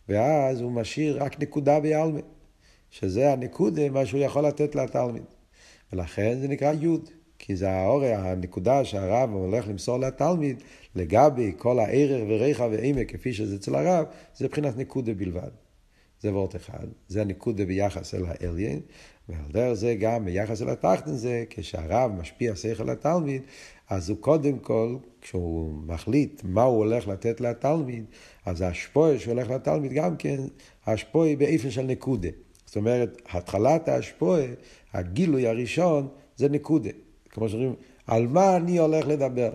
[0.08, 2.20] ואז הוא משאיר רק נקודה ביעלמה,
[2.94, 5.22] שזה הנקודה, מה שהוא יכול לתת לתלמיד.
[5.92, 10.62] ולכן זה נקרא יוד, כי זה האור, הנקודה שהרב הולך למסור לתלמיד
[10.94, 15.50] לגבי כל הערך וריחה ועמק כפי שזה אצל הרב, זה מבחינת נקודה בלבד.
[16.20, 18.80] זה וורט אחד, זה הנקודה ביחס אל האליין,
[19.28, 23.42] ועל דרך זה גם ביחס אל התחתן זה, כשהרב משפיע שכל לתלמיד,
[23.88, 28.04] אז הוא קודם כל, כשהוא מחליט מה הוא הולך לתת לתלמיד,
[28.46, 30.40] אז ההשפועה שהולך לתלמיד גם כן,
[30.86, 32.28] ההשפועה היא באיפן של נקודה.
[32.74, 34.44] זאת אומרת, התחלת ההשפועה,
[34.94, 36.90] הגילוי הראשון, זה נקודה.
[37.30, 37.74] כמו שאומרים,
[38.06, 39.50] על מה אני הולך לדבר?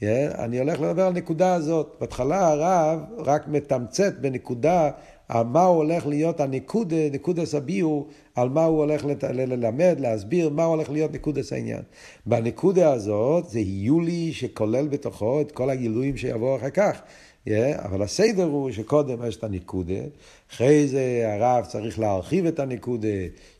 [0.00, 0.04] Yeah,
[0.38, 1.96] אני הולך לדבר על נקודה הזאת.
[2.00, 4.90] בהתחלה הרב רק מתמצת בנקודה
[5.28, 9.24] על מה הוא הולך להיות הנקודה, נקודס הביאו, על מה הוא הולך לת...
[9.24, 11.82] ללמד, להסביר, מה הולך להיות נקודס העניין.
[12.26, 17.00] בנקודה הזאת זה יולי שכולל בתוכו את כל הגילויים שיבואו אחר כך.
[17.48, 19.94] Yeah, אבל הסדר הוא שקודם יש את הנקודה,
[20.52, 23.08] אחרי זה הרב צריך להרחיב את הנקודה,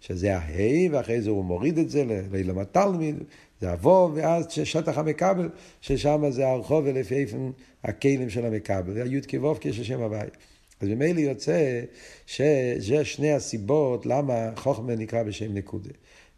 [0.00, 3.16] שזה ההי, ואחרי זה הוא מוריד את זה לאילם התלמיד,
[3.60, 5.48] זה אבוא, ואז שטח המקבל,
[5.80, 7.50] ששם זה הרחוב ולפי איפן
[7.84, 10.36] הכלים של המקבל, זה היוד כבוב כשם הבית.
[10.80, 11.80] אז ממילא יוצא
[12.26, 15.90] שזה שני הסיבות למה חוכמה נקרא בשם נקודה.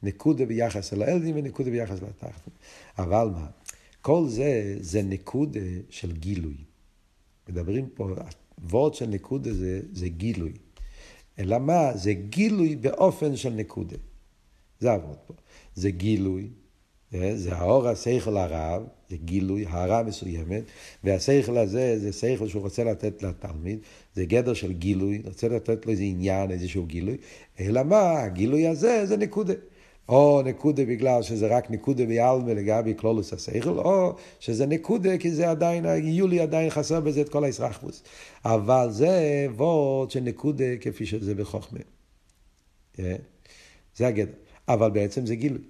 [0.03, 2.55] נקודה ביחס אל האלדים ונקודה ביחס לתחתון.
[2.99, 3.47] אבל מה?
[4.03, 5.61] כל זה, זה נקודה
[5.91, 6.70] של גילוי.
[7.49, 8.09] מדברים פה,
[8.63, 10.53] הוורד של נקודה זה, זה גילוי.
[11.39, 11.97] אלא מה?
[11.97, 13.97] זה גילוי באופן של נקודה.
[14.81, 15.35] זה הוורד פה.
[15.75, 16.49] זה גילוי,
[17.15, 20.63] אה, זה האור השכל הרב, זה גילוי, הערה מסוימת,
[21.05, 23.79] והשכל הזה זה שכל שהוא רוצה לתת לתלמיד,
[24.15, 27.17] זה גדר של גילוי, רוצה לתת לו איזה עניין, איזשהו גילוי,
[27.61, 29.55] אלא מה, הגילוי הזה זה נקודה.
[30.11, 35.51] או נקודה בגלל שזה רק נקודה בעלמה לגבי כלולוס השכל, או שזה נקודה כי זה
[35.51, 38.03] עדיין, יולי עדיין חסר בזה את כל הישרחבוס.
[38.45, 41.79] אבל זה וורד של נקודה כפי שזה בחוכמה.
[42.99, 43.17] אה,
[43.97, 44.33] זה הגדר.
[44.69, 45.63] אבל בעצם זה גילוי.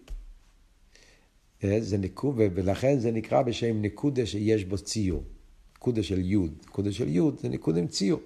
[1.64, 5.22] אה, זה ניקוד, ולכן זה נקרא בשם נקודה שיש בו ציור.
[5.76, 6.53] נקודה של יוד.
[6.68, 8.20] נקודה של יוד זה נקודה עם ציור.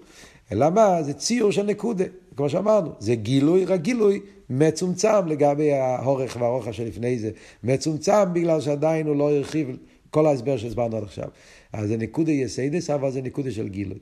[0.52, 1.02] אלא מה?
[1.02, 2.04] זה ציור של נקודה,
[2.36, 2.90] כמו שאמרנו.
[2.98, 4.20] זה גילוי, רק גילוי
[4.50, 7.30] מצומצם לגבי האורך והרוחב שלפני זה.
[7.62, 9.76] מצומצם בגלל שעדיין הוא לא הרחיב
[10.10, 11.28] כל ההסבר שהסברנו עד עכשיו.
[11.72, 13.98] אז זה נקודה יסיידס, אבל זה נקודה של גילוי.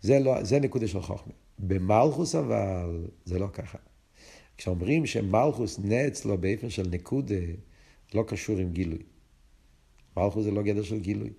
[0.00, 1.32] זה, לא, זה נקודה של חוכמה.
[1.58, 3.78] במלכוס אבל זה לא ככה.
[4.58, 7.34] כשאומרים שמלכוס נץ לו באופן של נקודה,
[8.14, 8.98] לא קשור עם גילוי.
[10.16, 11.30] מלכוס זה לא גדר של גילוי.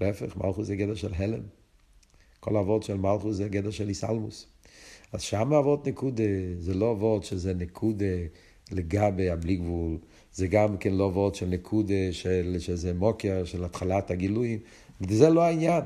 [0.00, 1.42] להפך, מלכוס זה גדר של הלם.
[2.40, 4.46] כל אבות של מלכוס זה גדר של איסלמוס.
[5.12, 6.24] אז שם אבות נקודה,
[6.58, 8.04] זה לא אבות שזה נקודה
[8.72, 9.98] לגבי הבלי גבול,
[10.32, 14.58] זה גם כן לא אבות של נקודה של, שזה מוקר של התחלת הגילויים,
[15.00, 15.82] וזה לא העניין.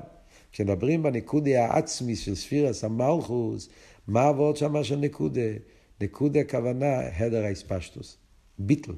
[0.53, 3.69] כשמדברים בנקודה העצמי של ספירס המלכוס,
[4.09, 5.41] מה אבות שם של נקודה?
[6.01, 8.17] נקודה הכוונה הדר האספשטוס,
[8.59, 8.93] ביטל.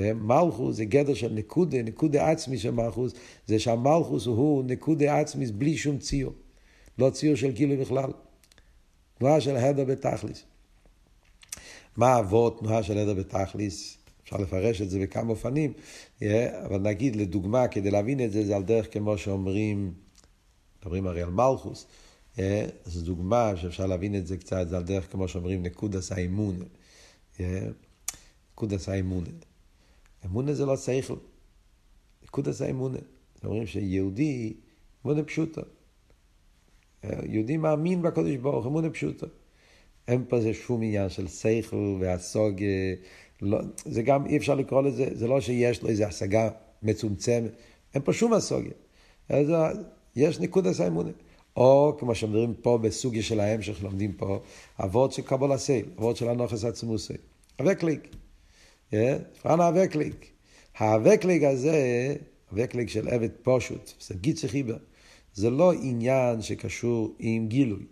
[0.00, 3.12] מלכוס זה גדר של נקודה, נקודה עצמי של מלכוס,
[3.46, 6.32] זה שהמלכוס הוא נקודה עצמי בלי שום ציור.
[6.98, 8.10] לא ציור של גילוי בכלל.
[9.22, 10.42] תנועה של הדר בתכליס.
[11.96, 13.96] מה אבות תנועה של הדר בתכליס?
[14.24, 15.72] אפשר לפרש את זה בכמה אופנים,
[16.66, 19.94] אבל נגיד לדוגמה, כדי להבין את זה, זה על דרך כמו שאומרים,
[20.78, 21.86] מדברים הרי על מלכוס,
[22.84, 26.64] זו דוגמה שאפשר להבין את זה קצת, זה על דרך כמו שאומרים נקודס האמונה.
[28.52, 29.30] נקודס האמונה.
[30.24, 31.16] אמונה זה לא שכל.
[32.24, 32.98] נקודס האמונה.
[33.44, 34.54] אומרים שיהודי,
[35.04, 35.60] אמונה פשוטה.
[37.24, 39.26] יהודי מאמין בקודש ברוך, אמונה פשוטה.
[40.08, 42.62] אין פה זה שום עניין של שכל והסוג,
[43.42, 46.48] לא, זה גם אי אפשר לקרוא לזה, זה לא שיש לו איזו השגה
[46.82, 47.44] מצומצם,
[47.94, 48.72] אין פה שום הסוגיה.
[49.28, 49.46] אז
[50.16, 51.10] יש נקודס האמונה.
[51.56, 54.40] או כמו שאומרים פה בסוגיה של ההמשך, לומדים פה,
[54.80, 57.14] אבות של קבול הסייל, אבות של הנוכס עצמוסי.
[57.60, 58.16] אבקליק.
[59.42, 60.26] פרנה אבקליק.
[60.76, 62.14] האבקליק הזה,
[62.52, 64.76] אבקליק של עבד פושוט, זה גיצי חיבר.
[65.34, 67.82] זה לא עניין שקשור עם גילוי,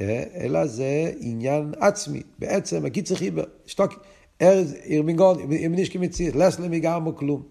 [0.00, 2.22] אלא זה עניין עצמי.
[2.38, 3.92] בעצם הגיצי חיבר, שתוק,
[4.42, 7.42] ארז ירמינגון, ימנישקי מציר, לסלמי גרמו כלום.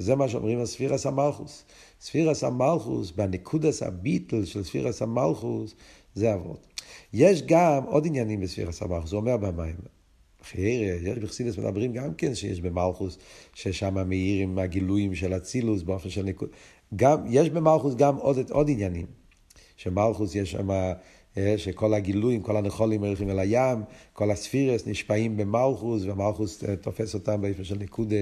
[0.00, 1.64] וזה מה שאומרים על ספירס המלכוס.
[2.00, 5.74] ספירס המלכוס, בנקודס הביטל של ספירס המלכוס,
[6.14, 6.66] זה אבות.
[7.12, 9.76] יש גם עוד עניינים בספירס המלכוס, הוא אומר במים.
[10.42, 13.18] חייר, יש בחסידס מדברים גם כן שיש במלכוס,
[13.54, 16.48] ששם מאירים הגילויים של אצילוס באופן של נקוד.
[16.96, 19.06] גם, יש במלכוס גם עוד, עוד עניינים.
[19.76, 20.70] שמלכוס יש שם
[21.38, 27.14] אה, שכל הגילויים, כל הנחולים הולכים אל הים, כל הספירס נשפעים במלכוס, ומלכוס אה, תופס
[27.14, 28.16] אותם באיפה של נקודה,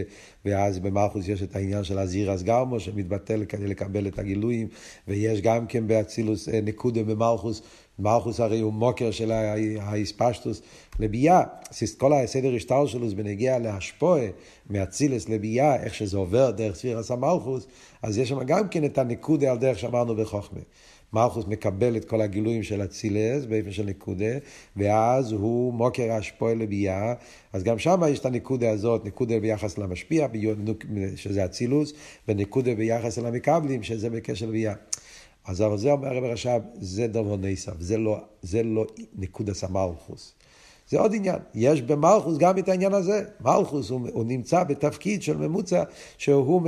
[0.45, 4.69] ואז במלכוס יש את העניין של הזירס גרמו, שמתבטל כדי לקבל את הגילויים,
[5.09, 7.63] ויש גם כן באצילוס אה, נקודה במלכוס,
[7.99, 9.33] מלכוס הרי הוא מוקר של
[9.81, 10.63] האספשטוס
[10.99, 11.43] לביאה.
[11.99, 14.27] כל הסדר השטר שלו זה בנגיע להשפועה
[14.71, 17.67] מאצילס לביאה, איך שזה עובר דרך ספירס המלכוס,
[18.03, 20.61] אז יש שם גם כן את הנקודה על דרך שאמרנו בחוכמה.
[21.13, 24.35] מלכוס מקבל את כל הגילויים של אצילס באופן של נקודה,
[24.77, 27.15] ואז הוא מוקר השפועל לביאה,
[27.53, 30.27] אז גם שם יש את הנקודה הזאת, נקודה ביחס למשפיע,
[31.17, 31.93] שזה אצילוס,
[32.29, 34.75] ונקודה ביחס למקבלים, שזה בקשר לביאה.
[35.47, 38.87] אז זה אומר הרב רש"ב, זה דבר נסף, זה לא, זה לא
[39.19, 40.35] נקודה סמלכוס.
[40.89, 41.39] זה עוד עניין.
[41.55, 43.25] יש במלכוס גם את העניין הזה.
[43.41, 45.83] מלכוס הוא, הוא נמצא בתפקיד של ממוצע
[46.19, 46.63] שהוא,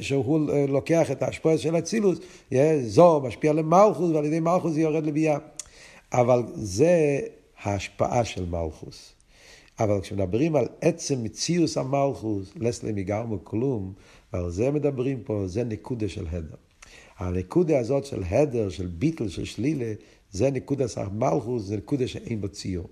[0.00, 2.18] שהוא לוקח את ההשפעה של אצילוס,
[2.82, 5.38] זו משפיע למלכוס ועל ידי מלכוס זה יורד לביאה.
[6.12, 7.20] אבל זה
[7.62, 9.12] ההשפעה של מלכוס.
[9.80, 13.92] אבל כשמדברים על עצם מציאוס המלכוס, לסלי מגרמו כלום,
[14.32, 16.56] ועל זה מדברים פה, זה נקודה של הדר.
[17.18, 19.92] הנקודה הזאת של הדר, של ביטל, של שלילה,
[20.30, 22.88] זה נקודה סך מלכוס, זה נקודה שאין בו ציור.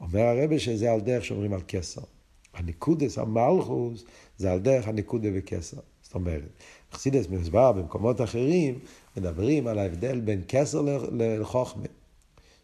[0.00, 2.00] אומר הרבה שזה על דרך שאומרים על כסר.
[2.54, 4.04] הנקודס המלכוס
[4.36, 5.80] זה על דרך הנקודה וכסר.
[6.02, 6.48] זאת אומרת,
[6.92, 8.78] חסידס מסבר במקומות אחרים,
[9.16, 11.86] מדברים על ההבדל בין כסר לחוכמה.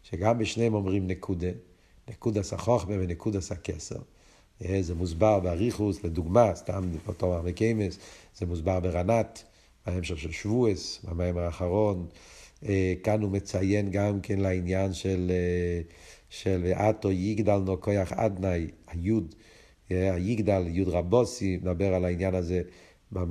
[0.03, 1.47] שגם בשניהם אומרים נקודה,
[2.09, 3.99] נקודס החוכמה ונקודס הכסר.
[4.63, 7.99] אה, זה מוסבר באריכוס, לדוגמה, סתם אותו מרמקיימס,
[8.37, 9.43] זה מוסבר ברנת,
[9.85, 12.07] בהמשך של שבועס, במים האחרון.
[12.65, 15.81] אה, כאן הוא מציין גם כן לעניין של, אה,
[16.29, 19.35] של ואתו יגדל נו כוח אדנאי, היוד,
[19.89, 22.61] היגדל, יוד רבוסי, מדבר על העניין הזה,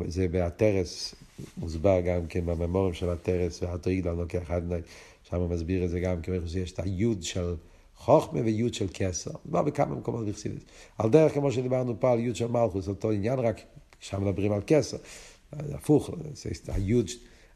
[0.06, 1.14] זה בהתרס,
[1.56, 4.80] מוסבר גם כן בממורים של התרס, ואתו יגדל נו כוח אדנאי,
[5.22, 7.54] שם הוא מסביר את זה גם כן, יש את היוד של
[7.96, 10.62] חוכמה ויוד של כסר, מדובר בכמה מקומות בחסידס.
[10.98, 13.60] על דרך כמו שדיברנו פה על יוד של מלכוס, אותו עניין, רק
[14.00, 14.96] שם מדברים על כסר.
[15.52, 17.10] הפוך, זה היוד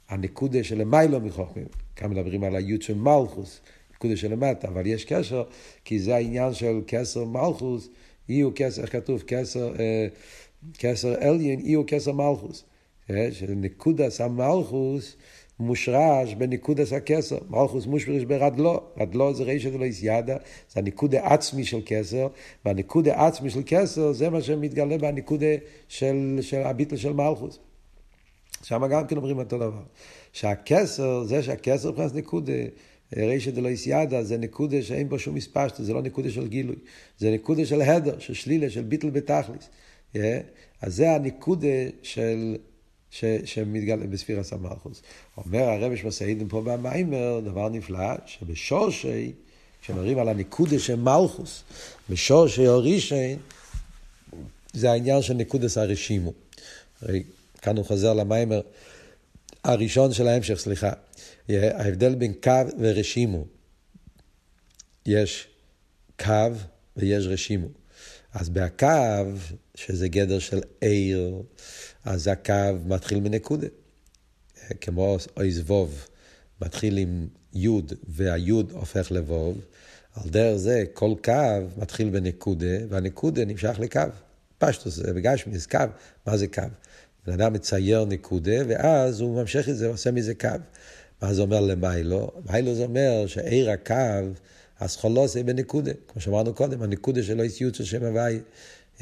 [0.09, 1.63] הנקודה של למיילו מחוכמה.
[1.97, 3.61] כאן מדברים על היוד של מלכוס,
[3.95, 5.45] נקודה של למטה, אבל יש קשר,
[5.85, 7.89] כי זה העניין של כסר מלכוס,
[8.29, 9.23] אי הוא כסר, איך כתוב?
[9.27, 10.07] כסר, אה,
[10.79, 12.65] כסר אליין, אי הוא כסר מלכוס.
[13.11, 15.17] אה, שנקודס המלכוס
[15.61, 17.39] מושרש בנקודס הכסר.
[17.51, 18.81] מלכוס מושרש ברדלו.
[18.99, 20.37] רדלו זה רישא דלא ידע,
[20.73, 22.29] זה הניקודה עצמי של כסר,
[22.65, 25.47] והניקודה עצמי של כסר זה מה שמתגלה בניקודה
[25.89, 27.59] של, של הביטל של מלכוס.
[28.63, 29.83] שם גם כן אומרים אותו דבר.
[30.33, 32.53] שהכסר, זה שהכסר מבחינת נקודה,
[33.17, 36.77] רישא דלא יסיידה, זה נקודה שאין בו שום מספשטו, זה לא נקודה של גילוי.
[37.19, 39.69] זה נקודה של הדר, של שלילה, של ביטל בתכליס.
[40.15, 40.19] Yeah.
[40.83, 41.67] אז זה הנקודה
[42.03, 42.57] של...
[43.11, 45.03] ש, שמתגלה בספיר הסמכוס.
[45.37, 49.33] אומר הרבי שמסעידים פה במיימר, דבר נפלא, שבשורשי,
[49.83, 51.63] כשמדברים על הנקודה של מלכוס,
[52.11, 53.37] בשורשי אורישן,
[54.73, 56.33] זה העניין של נקודס הרשימו.
[57.63, 58.61] כאן הוא חוזר למיימר
[59.65, 60.93] הראשון של ההמשך, סליחה.
[61.49, 63.45] ההבדל בין קו ורשימו.
[65.07, 65.47] יש
[66.21, 66.53] קו
[66.97, 67.69] ויש רשימו.
[68.33, 68.87] אז בהקו,
[69.75, 71.43] שזה גדר של עיר,
[72.05, 72.55] אז הקו
[72.87, 73.67] מתחיל מנקודה.
[74.81, 76.07] כמו אויז ווב,
[76.61, 79.59] מתחיל עם יוד, והיוד הופך לבוב.
[80.15, 81.33] על דרך זה, כל קו
[81.77, 84.01] מתחיל בנקודה, והנקודה נמשך לקו.
[84.59, 85.79] פשטוס, בגשמיס, קו,
[86.27, 86.63] מה זה קו?
[87.27, 90.49] בן אדם מצייר נקודה, ואז הוא ממשיך את זה, עושה מזה קו.
[91.23, 92.31] מה זה אומר למיילו?
[92.51, 93.95] מיילו זה אומר שעיר הקו,
[94.81, 95.93] הסחולוס זה בנקודה.
[96.09, 98.41] כמו שאמרנו קודם, הנקודה שלו היא סיוט של שם הוואי,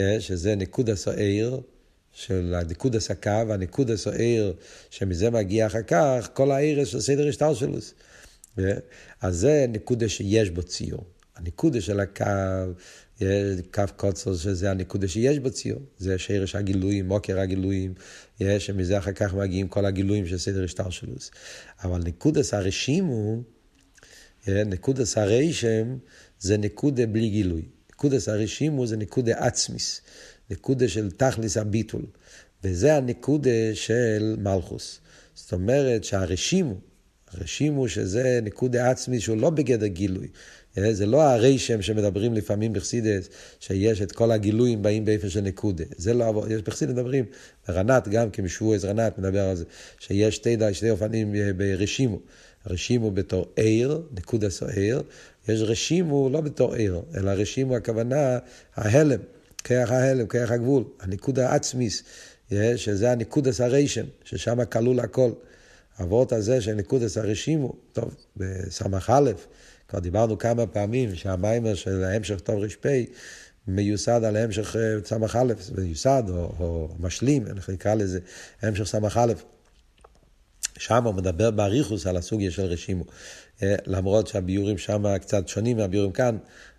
[0.01, 1.59] אה, שזה נקודה סוער,
[2.17, 4.53] של הנקודה סקו, הנקודה סוער,
[4.91, 7.79] שמזה מגיע אחר כך, כל העיר של סדר השטר שלו.
[8.59, 8.73] אה,
[9.23, 11.05] אז זה נקודה שיש בו ציור.
[11.37, 12.25] הנקודה של הקו
[13.75, 17.95] קו קוצר שזה הנקודה שיש בציור, זה שרש הגילויים, מוקר הגילויים,
[18.41, 21.31] יש, שמזה אחר כך מגיעים כל הגילויים של סדר השטר שלוס.
[21.85, 23.43] אבל נקודס הרשימו,
[24.49, 25.97] נקודס הרשם,
[26.41, 27.63] זה נקודה בלי גילוי.
[27.93, 30.01] נקודס הרשימו זה נקודה עצמיס,
[30.51, 32.03] נקודה של תכליס הביטול.
[32.65, 35.01] וזה הנקודה של מלכוס.
[35.35, 36.75] זאת אומרת שהרשימו,
[37.31, 40.29] הרשימו שזה נקודה עצמי שהוא לא בגדר גילוי.
[40.79, 43.29] אה, זה לא הרשם שמדברים לפעמים בחסידס,
[43.61, 45.85] שיש את כל הגילויים באים באיפה של נקודה.
[45.97, 47.25] זה לא, יש בחסידס מדברים,
[47.69, 49.65] רנת גם כמשבועז רנת מדבר על זה,
[49.99, 52.19] שיש שתי, שתי אופנים אה, ברשימו.
[52.67, 55.01] רשימו בתור עיר, נקודה סוער,
[55.49, 58.39] יש רשימו לא בתור עיר, אלא רשימו הכוונה
[58.75, 59.21] ההלם,
[59.67, 62.03] כיח ההלם, כיח הגבול, הנקודה העצמיס,
[62.77, 65.31] שזה הנקודס הרשם, ששם כלול הכל.
[66.01, 69.31] אבות הזה של נקודס הרשימו, טוב, בסמ"ך א',
[69.89, 72.87] כבר דיברנו כמה פעמים שהמיימר של ההמשך טוב ר"פ
[73.69, 78.19] מיוסד על המשך אה, סמ"ך א', מיוסד או, או משלים, איך נקרא לזה,
[78.63, 79.33] המשך סמ"ך א'.
[80.79, 83.05] שם הוא מדבר באריכוס על הסוגיה של רשימו.
[83.63, 86.37] אה, למרות שהביורים שם קצת שונים מהביורים כאן,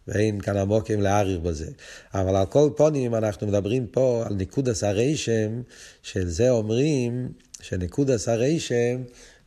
[0.07, 1.71] ואין כאן עמוקים להאריך בזה.
[2.13, 5.61] אבל על כל פונים אנחנו מדברים פה על ניקודס הרשם,
[6.03, 9.01] של זה אומרים שניקודס הרשם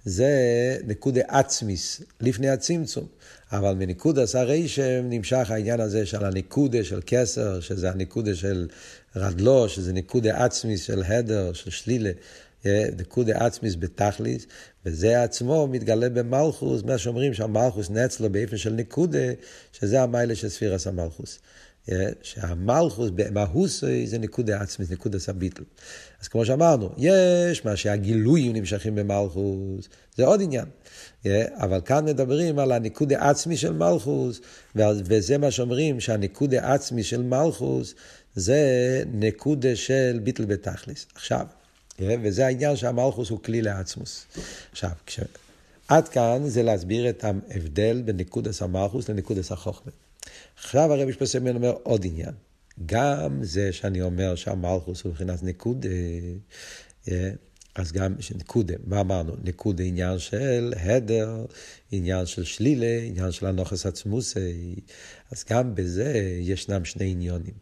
[0.05, 3.07] זה נקודה עצמיס, לפני הצמצום.
[3.53, 8.68] אבל מניקודס הרשם נמשך העניין הזה של הניקודה של כסר, שזה הניקודה של
[9.16, 12.11] רדלו, שזה ניקודה עצמיס של הדר, של שלילה.
[12.99, 14.46] נקודה עצמיס בתכליס,
[14.87, 19.33] וזה עצמו מתגלה במלכוס, מה שאומרים שהמלכוס נצלו באופן של נקודה,
[19.73, 21.38] שזה המיילה של ספירס המלכוס.
[22.23, 25.62] שהמלכוס במהוסי זה נקודה עצמית, נקודה סביטל.
[26.23, 30.66] אז כמו שאמרנו, יש מה שהגילויים נמשכים במלכוס, זה עוד עניין.
[31.55, 34.40] אבל כאן מדברים על הנקודה עצמי של מלכוס,
[34.77, 37.94] וזה מה שאומרים שהנקודה עצמי של מלכוס
[38.35, 38.62] זה
[39.12, 41.07] נקודה של ביטל בתכליס.
[41.14, 41.46] עכשיו,
[42.00, 44.26] וזה העניין שהמלכוס הוא כלי לעצמוס.
[44.72, 45.20] עכשיו, כש...
[45.88, 49.92] עד כאן זה להסביר את ההבדל בין נקודס המלכוס לנקודס החוכמה.
[50.56, 52.34] עכשיו הרבי שפסמן אומר עוד עניין.
[52.86, 55.88] גם זה שאני אומר שהמלכוס הוא מבחינת נקודה,
[57.74, 59.32] אז גם נקודה, מה אמרנו?
[59.44, 61.44] נקודה עניין של הדר,
[61.92, 64.74] עניין של שלילה, עניין של הנוכס עצמוסי.
[65.30, 67.54] אז גם בזה ישנם שני עניונים.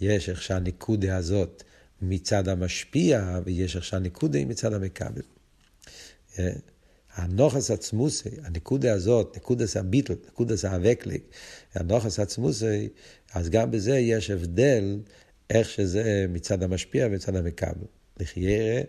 [0.00, 1.62] יש איך שהנקודה הזאת
[2.02, 5.22] מצד המשפיע, ויש שהנקודה היא מצד המקבל.
[6.38, 6.52] אה,
[7.14, 11.22] הנוכס עצמוסי, הנקודה הזאת, נקודס הביטל, נקודס האבקליק,
[11.74, 12.88] הנוכס עצמוסי,
[13.34, 14.98] אז גם בזה יש הבדל
[15.50, 17.86] איך שזה מצד המשפיע ומצד המקבל.
[18.20, 18.80] לחיירה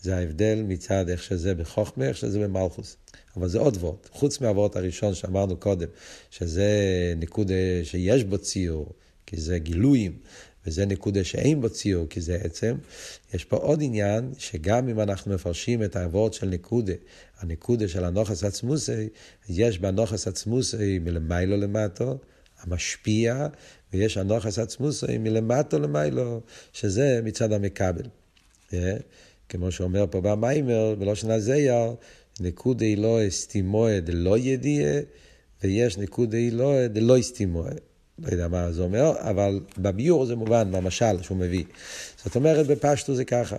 [0.00, 2.96] זה ההבדל מצד איך שזה בחוכמה, איך שזה במלכוס.
[3.36, 4.08] אבל זה עוד וורט.
[4.12, 5.88] חוץ מהוורט הראשון שאמרנו קודם,
[6.30, 6.68] שזה
[7.16, 8.92] נקודה שיש בו ציור,
[9.26, 10.18] כי זה גילויים,
[10.66, 12.74] וזה נקודה שאין בו ציור, כי זה עצם.
[13.34, 16.92] יש פה עוד עניין, שגם אם אנחנו מפרשים את העבוד של נקודה,
[17.38, 19.08] הנקודה של הנוכס עצמוסי,
[19.48, 22.18] יש בנוכס עצמוסי מלמיילו למטו,
[22.60, 23.46] המשפיע,
[23.92, 26.40] ויש הנוכס עצמוסי מלמטו למיילו,
[26.72, 28.04] שזה מצד המקבל.
[28.70, 28.74] Yeah.
[29.48, 31.94] כמו שאומר פה במיימר, בלושן הזייר,
[32.40, 35.00] נקודה היא לא אסתימואה דלא ידיעה,
[35.62, 37.72] ויש נקודה היא לא דלא אסתימואה.
[38.18, 41.64] לא יודע מה זה אומר, אבל בביור זה מובן, במשל שהוא מביא.
[42.24, 43.56] זאת אומרת, בפשטו זה ככה,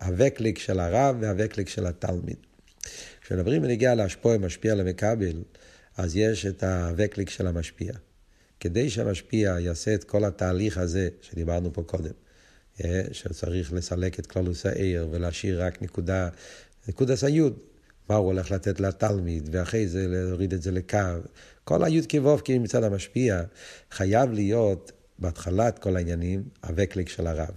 [0.00, 2.36] האוועקלייג של הרב והאוועקלייג של התלמיד.
[3.20, 5.42] כשמדברים בנגיעה להשפועה משפיע למקבל,
[5.96, 7.92] אז יש את האוועקלייג של המשפיע.
[8.60, 12.12] כדי שהמשפיע יעשה את כל התהליך הזה שדיברנו פה קודם,
[12.84, 16.28] אה, שצריך לסלק את כללוס האור ולהשאיר רק נקודה,
[16.88, 17.58] נקודס היוד,
[18.08, 20.98] מה הוא הולך לתת לתלמיד, ואחרי זה להוריד את זה לקו.
[21.64, 23.42] כל היוד קו ובקיעה מצד המשפיע
[23.90, 27.54] חייב להיות בהתחלת כל העניינים הווקליק של הרב.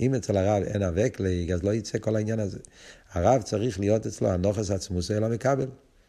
[0.00, 2.58] אם אצל הרב אין הווקליק, אז לא יצא כל העניין הזה.
[3.12, 5.66] הרב צריך להיות אצלו הנוכס עצמוס אלא מקבל.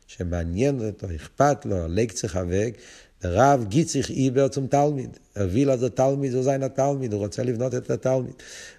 [0.07, 2.77] שמעניין אותו, אכפת לו, לק צריך אבק,
[3.23, 5.17] רב גיציך איבר צום תלמיד.
[5.35, 8.33] הביא לזה תלמיד, זה זין התלמיד, הוא רוצה לבנות את התלמיד.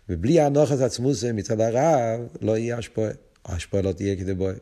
[0.08, 3.10] ובלי הנוכס עצמוס מצד הרב, לא יהיה השפועה.
[3.46, 4.54] השפועה לא תהיה כדי בואה.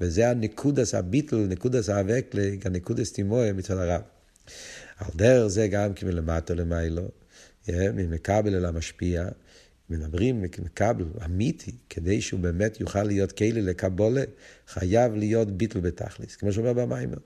[0.00, 4.02] וזה הנקודס הביטל, נקודס האבקלג, הנקודס תימואה מצד הרב.
[4.98, 7.08] על דרך זה גם כי מלמטה למיילו,
[7.68, 9.28] ממקבל אל המשפיע,
[9.90, 14.22] מדברים מקבל אמיתי, כדי שהוא באמת יוכל להיות כלי לקבולה,
[14.68, 17.18] חייב להיות ביטל בתכליס, כמו שאומר במיימר.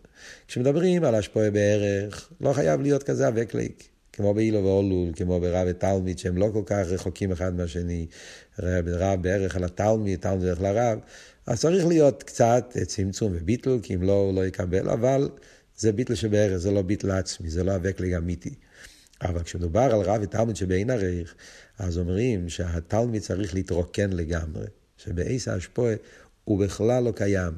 [0.48, 3.70] כשמדברים על השפועה בערך, לא חייב להיות כזה אבקלג.
[4.12, 8.06] כמו באילו ואולול, כמו ברב ותלמיד, שהם לא כל כך רחוקים אחד מהשני,
[8.58, 10.98] רב בערך על התלמיד, תלמיד דרך לרב,
[11.48, 15.28] אז צריך להיות קצת צמצום וביטל, כי אם לא, הוא לא יקבל, אבל
[15.76, 18.54] זה ביטול שבערך, זה לא ביטול עצמי, זה לא אוועקלייג אמיתי.
[19.22, 21.34] אבל כשמדובר על רב ותלמיד שבאין ערוך,
[21.78, 25.94] אז אומרים שהתלמיד צריך להתרוקן לגמרי, שבעיס ההשפועה
[26.44, 27.52] הוא בכלל לא קיים.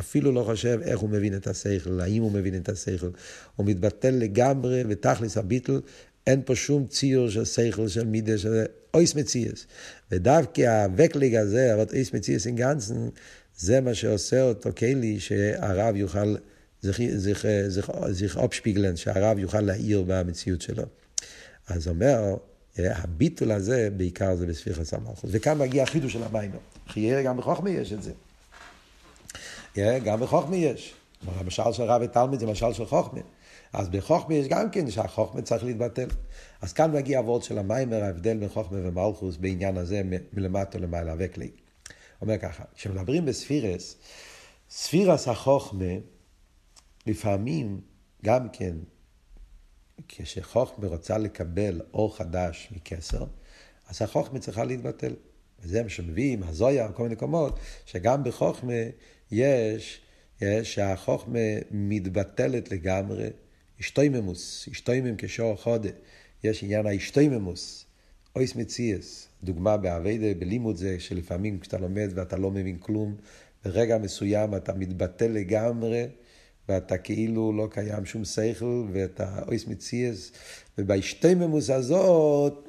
[0.00, 3.10] אפילו לא חושב איך הוא מבין את השכל, האם הוא מבין את השכל.
[3.56, 5.80] הוא מתבטל לגמרי, ותכליס הביטול,
[6.26, 8.64] אין פה שום ציור של שכל, של מידה, של
[8.94, 9.66] אויס מציאס.
[10.10, 13.08] ודווקא האוועקלייג הזה, אבל אויס מציאס אין גאנצן,
[13.56, 16.36] זה מה שעושה אותו כלי שהרב יוכל,
[18.10, 20.82] זיך אופשפיגלן, שהרב יוכל להעיר במציאות שלו.
[21.68, 22.36] אז אומר,
[22.78, 25.30] הביטול הזה, בעיקר זה בספיחס המלכוס.
[25.32, 26.50] וכאן מגיע החידוש של המים.
[26.88, 28.12] חייר גם בחוכמה יש את זה.
[30.04, 30.94] גם בחוכמה יש.
[31.26, 33.20] המשל של רב ותלמיד זה משל של חוכמה.
[33.72, 36.08] אז בחוכמה יש גם כן שהחוכמה צריך להתבטל.
[36.60, 40.02] אז כאן מגיע הוורד של המיימר, ההבדל בין חוכמה ומלכוס בעניין הזה
[40.32, 41.50] מלמטה למעלה וקלי.
[42.20, 43.96] אומר ככה, כשמדברים בספירס,
[44.70, 45.94] ספירס החוכמה,
[47.06, 47.80] לפעמים
[48.24, 48.76] גם כן,
[50.08, 53.24] כשחוכמה רוצה לקבל אור חדש מכסר,
[53.88, 55.14] אז החוכמה צריכה להתבטל.
[55.62, 58.72] וזה מה שמביאים, הזויה, כל מיני מקומות, שגם בחוכמה
[59.30, 60.00] יש,
[60.40, 61.38] יש שהחוכמה
[61.70, 63.28] מתבטלת לגמרי,
[63.80, 65.88] השתויממוס, השתוימם כשור חודה,
[66.44, 67.84] יש עניין ההשתויממוס,
[68.36, 73.14] אויס מציאס, דוגמה באביידה, בלימוד זה, שלפעמים כשאתה לומד ואתה לא מבין כלום,
[73.64, 76.06] ברגע מסוים אתה מתבטל לגמרי,
[76.68, 80.32] ואתה כאילו לא קיים שום שכל, ואתה אויס מציאס,
[80.78, 82.68] ובהשתויממוס הזאת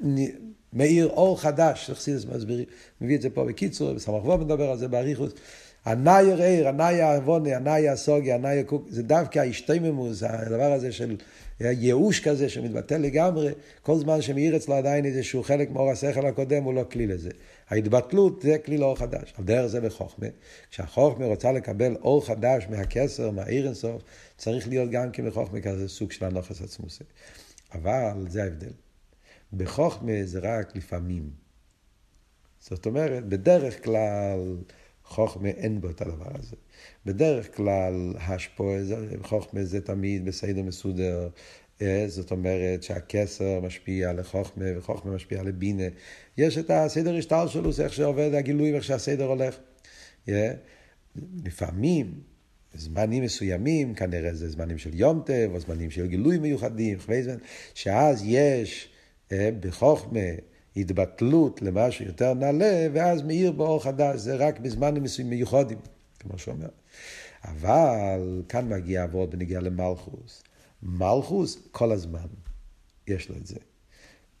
[0.72, 2.64] מאיר אור חדש, חסידס מסבירים,
[3.00, 5.40] מביא את זה פה בקיצור, בסמך וו מדבר על זה באריכות.
[5.84, 11.16] הנאי עיר, הנאי העוונה, הנאי הסוגי, הנאי קוק, זה דווקא ההשתממוס, הדבר הזה של
[11.60, 16.74] ייאוש כזה שמתבטל לגמרי, כל זמן שמאיר אצלו עדיין איזשהו חלק מאור השכל הקודם, הוא
[16.74, 17.30] לא כלי לזה.
[17.68, 19.34] ההתבטלות זה כלי לאור חדש.
[19.38, 20.26] על דרך זה בחוכמה,
[20.70, 24.02] כשהחוכמה רוצה לקבל אור חדש מהכסר, מהעיר אינסוף,
[24.36, 27.04] צריך להיות גם כן בחוכמה כזה סוג של הנוכס עצמוסי.
[27.74, 28.72] אבל זה ההבדל.
[29.52, 31.30] בחוכמה זה רק לפעמים.
[32.60, 34.56] זאת אומרת, בדרך כלל
[35.12, 36.56] חוכמה אין בו את הדבר הזה.
[37.06, 38.78] בדרך כלל השפועה,
[39.22, 41.28] חוכמה זה תמיד בסדר מסודר.
[41.82, 45.88] אה, זאת אומרת שהכסר משפיע לחוכמה וחוכמה משפיע לבינה.
[46.38, 49.58] יש את הסדר השטר שלו, זה איך שעובד הגילוי ואיך שהסדר הולך.
[50.26, 50.30] Yeah.
[51.44, 52.20] לפעמים,
[52.74, 56.98] זמנים מסוימים, כנראה זה זמנים של יום טב, או זמנים של גילוי מיוחדים,
[57.74, 58.88] שאז יש
[59.32, 60.20] אה, בחוכמה
[60.76, 65.78] התבטלות למשהו יותר נעלה, ואז מאיר באור חדש, זה רק בזמנים מיוחדים,
[66.18, 66.68] כמו שאומר.
[67.44, 70.42] אבל כאן מגיע עבוד בנגיע למלכוס.
[70.82, 72.26] מלכוס כל הזמן,
[73.08, 73.56] יש לו את זה.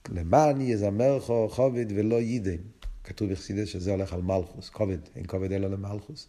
[0.08, 2.62] למען יזמרך כובד ולא יידם.
[3.04, 6.28] כתוב בחסידס שזה הולך על מלכוס, כובד, אין כובד אלא למלכוס.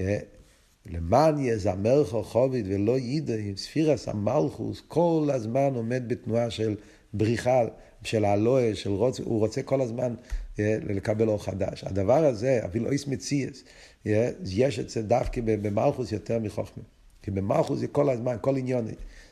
[0.00, 0.18] אה,
[0.86, 6.74] למען יזמרך כובד ולא יידם, ספירס המלכוס כל הזמן עומד בתנועה של
[7.12, 7.62] בריחה,
[8.04, 11.84] של הלואה, של רוצה, הוא רוצה כל הזמן yeah, אה, לקבל אור חדש.
[11.84, 13.64] הדבר הזה, אפילו איס מציאס,
[14.04, 14.08] yeah,
[14.46, 16.84] יש את זה דווקא במלכוס יותר מחוכמה.
[17.22, 18.86] כי במלכוס זה כל הזמן, כל עניון,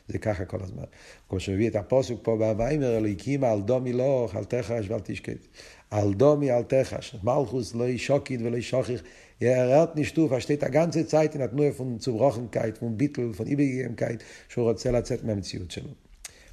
[0.07, 0.83] זה ככה כל הזמן.
[1.29, 5.47] כמו שמביא את הפוסק פה בוויימר, אלוהיקים על דומי לא, אל תחש ואל תשקט.
[5.91, 7.15] על דומי אל תחש.
[7.23, 9.03] מלכוס לא ישוקיד ולא ישוכיך.
[9.41, 15.23] יראת נשטוף, השתית הגנצה צייטי נתנו פון צוברוכנקייט, פון ביטל, פון איבגיימקייט, שהוא רוצה לצאת
[15.23, 15.89] מהמציאות שלו.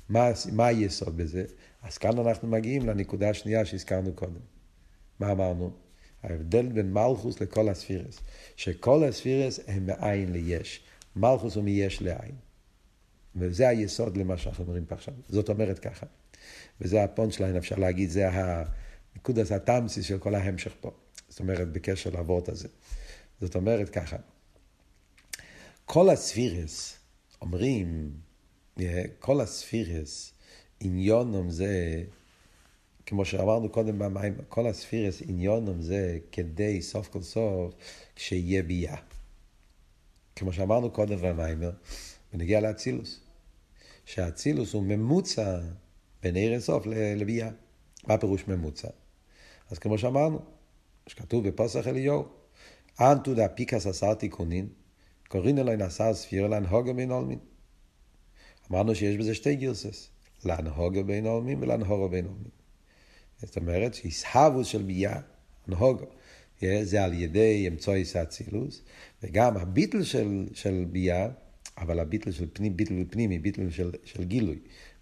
[0.08, 1.44] מה, מה היסוד בזה?
[1.82, 4.40] אז כאן אנחנו מגיעים לנקודה השנייה שהזכרנו קודם.
[5.20, 5.70] מה אמרנו?
[6.22, 8.20] ההבדל בין מלכוס לכל הספירס,
[8.56, 10.82] שכל הספירס הם מאין ליש.
[11.16, 12.34] מלכוס הוא מיש לאין.
[13.36, 15.14] וזה היסוד למה שאנחנו אומרים פה עכשיו.
[15.28, 16.06] זאת אומרת ככה.
[16.80, 20.90] וזה הפונצ'ליין, אפשר להגיד, זה הנקודה התמציס של כל ההמשך פה.
[21.28, 22.68] זאת אומרת, בקשר לעבד הזה.
[23.40, 24.16] זאת אומרת ככה.
[25.84, 26.96] כל הספירס
[27.42, 28.10] אומרים,
[29.18, 30.32] כל הספירס,
[30.80, 32.04] עניינם זה,
[33.06, 37.74] כמו שאמרנו קודם במים, כל הספירס עניינם זה כדי סוף כל סוף
[38.16, 38.96] כשיהיה בי"ע.
[40.36, 41.70] כמו שאמרנו קודם במיימר,
[42.34, 43.20] בנגיע לאצילוס.
[44.04, 45.60] שהאצילוס הוא ממוצע
[46.22, 47.50] בין אור אינסוף לבי"ע.
[48.06, 48.88] מה פירוש ממוצע?
[49.70, 50.38] אז כמו שאמרנו,
[51.06, 52.28] שכתוב בפוסח אליהו,
[53.00, 54.68] אנת הוא דאפיקת עשר תיקונין,
[55.28, 57.38] וקרינן להון עשר ספירן לאנהגא בהון עלמין.
[58.70, 60.10] אמרנו שיש בזה שתי גרסס.
[60.44, 62.60] להנהוגה בין עולמים ולהנהוגה בין עולמים.
[63.42, 65.20] זאת אומרת שהסהבוס של ביה,
[65.66, 66.04] הנהוגה,
[66.82, 68.82] זה על ידי אמצעי סאצילוס,
[69.22, 71.28] וגם הביטל של, של ביה,
[71.78, 74.58] אבל הביטל של פנים, ביטל פנימי, ביטל של, של גילוי,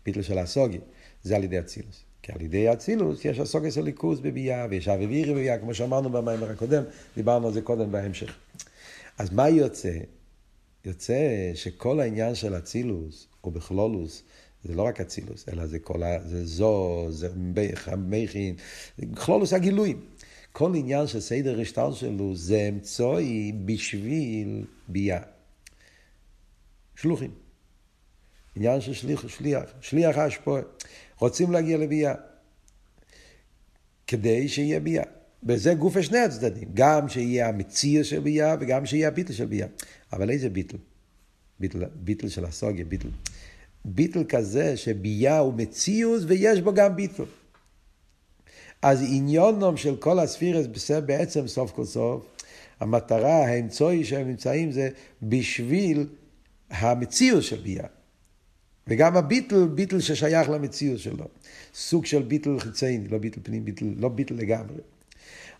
[0.06, 0.78] ביטל של הסוגי,
[1.22, 2.04] זה על ידי אצילוס.
[2.22, 6.50] כי על ידי אצילוס יש הסוגי של ליכוז בביה, ויש אביבירי בביה, כמו שאמרנו במיימר
[6.50, 6.82] הקודם,
[7.16, 8.36] דיברנו על זה קודם בהמשך.
[9.18, 9.98] אז מה יוצא?
[10.84, 14.22] יוצא שכל העניין של אצילוס, או בכלולוס,
[14.64, 16.28] זה לא רק אצילוס, אלא זה כל ה...
[16.28, 17.28] זה זו, זה
[17.96, 18.54] מכין,
[18.98, 20.00] בכלולוס הגילויים.
[20.52, 25.20] כל עניין של סדר השטר שלו זה אמצעי בשביל ביאה.
[26.96, 27.30] שלוחים.
[28.56, 30.62] עניין של שליח, שליח, שליח השפועה.
[31.18, 32.14] רוצים להגיע לביאה.
[34.06, 35.04] כדי שיהיה ביאה.
[35.42, 39.66] וזה גוף שני הצדדים, גם שיהיה המציא של ביאה וגם שיהיה הביטל של ביאה.
[40.12, 40.76] אבל איזה ביטל?
[41.60, 43.08] ביטל, ביטל של הסוגיה, ביטל.
[43.94, 47.24] ביטל כזה שביאה הוא מציאוס ויש בו גם ביטל.
[48.82, 50.66] אז עניונם של כל הספירס
[51.06, 52.24] בעצם סוף כל סוף,
[52.80, 54.88] המטרה, האמצעי שהם נמצאים זה
[55.22, 56.06] בשביל
[56.70, 57.86] המציאות של ביאה.
[58.88, 61.24] וגם הביטל, ביטל ששייך למציאות שלו.
[61.74, 64.80] סוג של ביטל חיצייני, לא ביטל פנים, ביטל, לא ביטל לגמרי.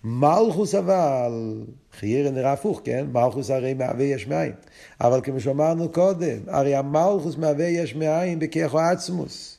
[0.04, 1.64] מלכוס אבל,
[1.98, 3.06] חיירה נראה הפוך, כן?
[3.12, 4.52] מלכוס הרי מהווה יש מאין.
[5.00, 9.58] אבל כמו שאמרנו קודם, הרי המלכוס מהווה יש מאין בכיחו עצמוס.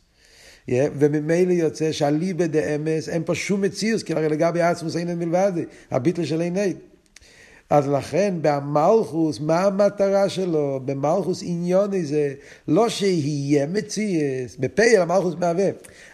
[0.70, 5.51] Yeah, וממילא יוצא שאליבא דאמס אין פה שום מציאות, כי הרי לגבי עצמוס אין מלבד,
[5.91, 6.74] הביטל של עיני.
[7.70, 10.80] אז לכן במלכוס, מה המטרה שלו?
[10.86, 12.34] במלכוס עניוני זה
[12.67, 15.70] לא שיהיה מציאס, בפייל המלכוס מהווה,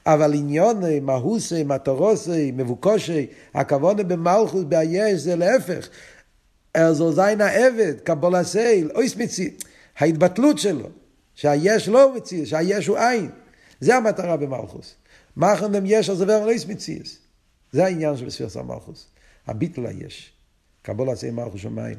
[0.06, 5.90] אבל עניוני, מהוסי, מטורוסי, מבוקושי, הכוונה במלכוס, ביש, זה להפך.
[6.76, 9.54] אלזו זין העבד, קבול הסייל, אויס מציאס.
[9.98, 10.90] ההתבטלות שלו,
[11.36, 13.30] שהיש לא מציאס, שהיש הוא עין.
[13.80, 14.96] זה המטרה במלכוס.
[15.38, 17.18] מאחר יש, אז עובר אויס מציאס.
[17.72, 19.08] זה העניין של ספירס המלכוס.
[19.48, 20.35] הביטול היש.
[20.86, 21.98] קבול עשה מלכו שמיים.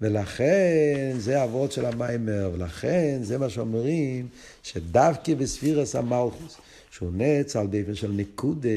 [0.00, 4.28] ולכן זה אבות של המיימר, ולכן זה מה שאומרים,
[4.62, 6.56] שדווקא בספירס המלכוס,
[6.90, 8.68] שהוא נץ על דבר של נקודה,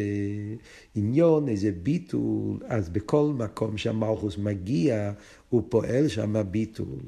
[0.95, 5.11] עניון, איזה ביטול, אז בכל מקום שהמלכוס מגיע,
[5.49, 6.99] הוא פועל שם ביטול.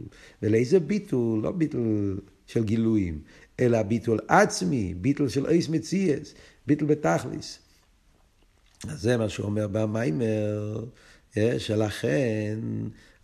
[0.42, 1.40] ולאיזה ביטול?
[1.44, 3.20] לא ביטול של גילויים,
[3.60, 6.34] אלא ביטול עצמי, ביטול של אייס מציאס,
[6.68, 7.60] ביטול בתכליס.
[8.90, 10.84] אז זה מה שהוא אומר במיימר.
[11.58, 12.60] שלכן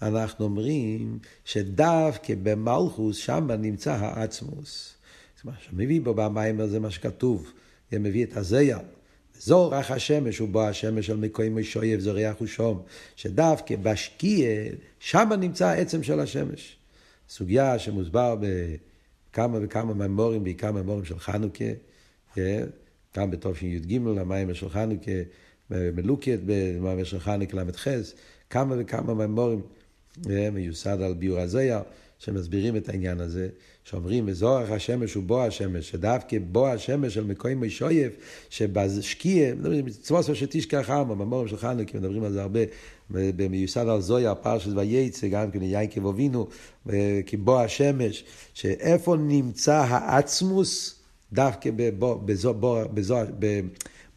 [0.01, 4.93] אנחנו אומרים שדווקא במלכוס שם נמצא העצמוס.
[5.43, 7.51] מה שמביא בו במים זה מה שכתוב,
[7.91, 8.79] זה מביא את הזיה.
[9.39, 12.81] זו רך השמש ובו השמש על מקוים משויב זריח ושום,
[13.15, 14.47] שדווקא בשקיע,
[14.99, 16.77] שם נמצא העצם של השמש.
[17.29, 21.65] סוגיה שמוסבר בכמה וכמה ממורים, בעיקר ממורים של חנוכה,
[23.17, 25.11] גם בתופ"י"ג, המים של חנוכה,
[25.71, 27.87] מלוקת במאמר של חנק ל"ח,
[28.49, 29.61] כמה וכמה מימורים
[30.53, 31.81] מיוסד על ביור הזיה,
[32.19, 33.49] שמסבירים את העניין הזה,
[33.83, 38.13] שאומרים בזורך השמש הוא בוא השמש, שדווקא בוא השמש של מקוים מישויף,
[38.49, 39.53] שבשקיע,
[40.01, 42.59] צבוס שתשכח עמה, במורים של חנק, מדברים על זה הרבה,
[43.09, 46.47] במיוסד על זויה, פרשת וייצא, גם כן יינקב אבינו,
[47.25, 50.99] כי בוא השמש, שאיפה נמצא העצמוס,
[51.33, 51.69] דווקא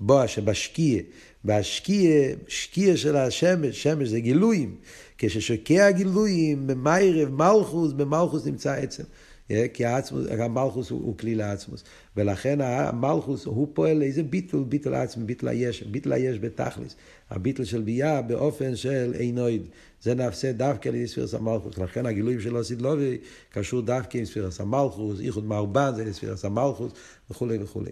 [0.01, 1.03] בבוא שבשקיע,
[1.45, 4.77] והשקיע, שקיע של השמש, שמש זה גילויים.
[5.19, 9.03] כששוקע גילויים, במיירב, מלכוס, במלכוס נמצא עצם.
[9.51, 11.85] אה, כי העצמוס, המלכוס הוא, הוא כלי לעצמוס.
[12.17, 16.97] ולכן המלכוס הוא פועל איזה ביטול, ביטול עצמי, ביטול היש, ביטול היש בתכלס.
[17.31, 19.63] הביטול של ביאה באופן של עינויד.
[20.03, 21.79] זה נעשה דווקא על ספירס המלכוס.
[21.79, 23.19] לכן הגילויים של אוסיד לובי
[23.51, 26.93] קשור דווקא עם ספירס המלכוס, איחוד מרבן זה ספירס המלכוס
[27.31, 27.91] וכולי וכולי.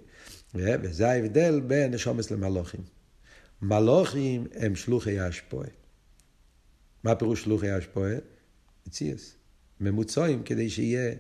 [0.59, 3.02] אה, וזה ההבדל בין נשומס למלוכים.
[3.63, 5.69] מלוכים הם שלוחי השפועה.
[7.05, 8.15] מה פירוש שלוחי השפועה?
[8.87, 9.35] מציאס.
[9.81, 11.15] ממוצעים כדי שיהיה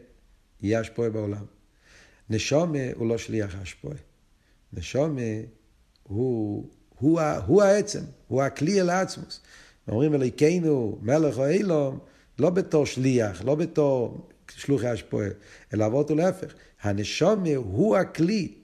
[0.61, 1.45] יהיה השפועה בעולם.
[2.31, 3.97] נשומה הוא לא שליח השפועה.
[4.73, 5.21] נשומה
[6.03, 9.41] הוא, הוא, הוא העצם, הוא הכלי אל העצמוס.
[9.89, 11.99] אומרים אלוהיכנו, מלך או אילום,
[12.39, 15.29] לא בתור שליח, לא בתור שלוחי השפועה,
[15.75, 16.55] אלא אבות ולהפך.
[16.83, 18.55] הנשומה הוא הכלי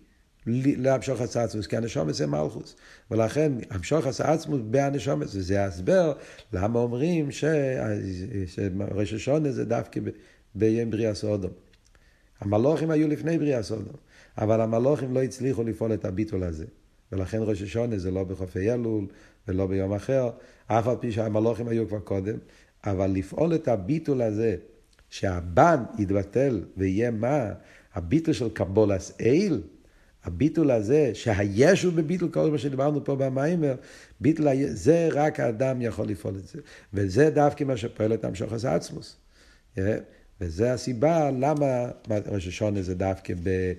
[0.77, 2.77] להמשוך עצמוס, כי הנשומת זה מלכוס.
[3.11, 6.13] ולכן המשוך עצמוס בהנשומת, וזה ההסבר
[6.53, 10.01] למה אומרים שראש השונה זה דווקא
[10.55, 11.51] ביום בריאה סודום.
[12.41, 13.97] המלוכים היו לפני בריאה סודום,
[14.39, 16.65] אבל המלוכים לא הצליחו לפעול את הביטול הזה.
[17.13, 19.07] ולכן ראש השונה זה לא בחופי אלול
[19.49, 20.31] ולא ביום אחר,
[20.67, 22.37] אף על פי שהמלוכים היו כבר קודם,
[22.85, 24.57] אבל לפעול את הביטול הזה,
[25.11, 27.53] שהבן יתבטל ויהיה מה?
[27.95, 29.61] הביטול של קבולס אל,
[30.29, 33.75] הביטול הזה, שהיש הוא בביטול, כל מה שדיברנו פה במיימר,
[34.21, 36.59] ביטול, זה רק האדם יכול לפעול את זה.
[36.95, 39.17] וזה דווקא מה שפועל את המשוך הזה עצמוס.
[40.41, 41.87] וזה הסיבה למה
[42.27, 43.73] ראש השונה זה דווקא ב...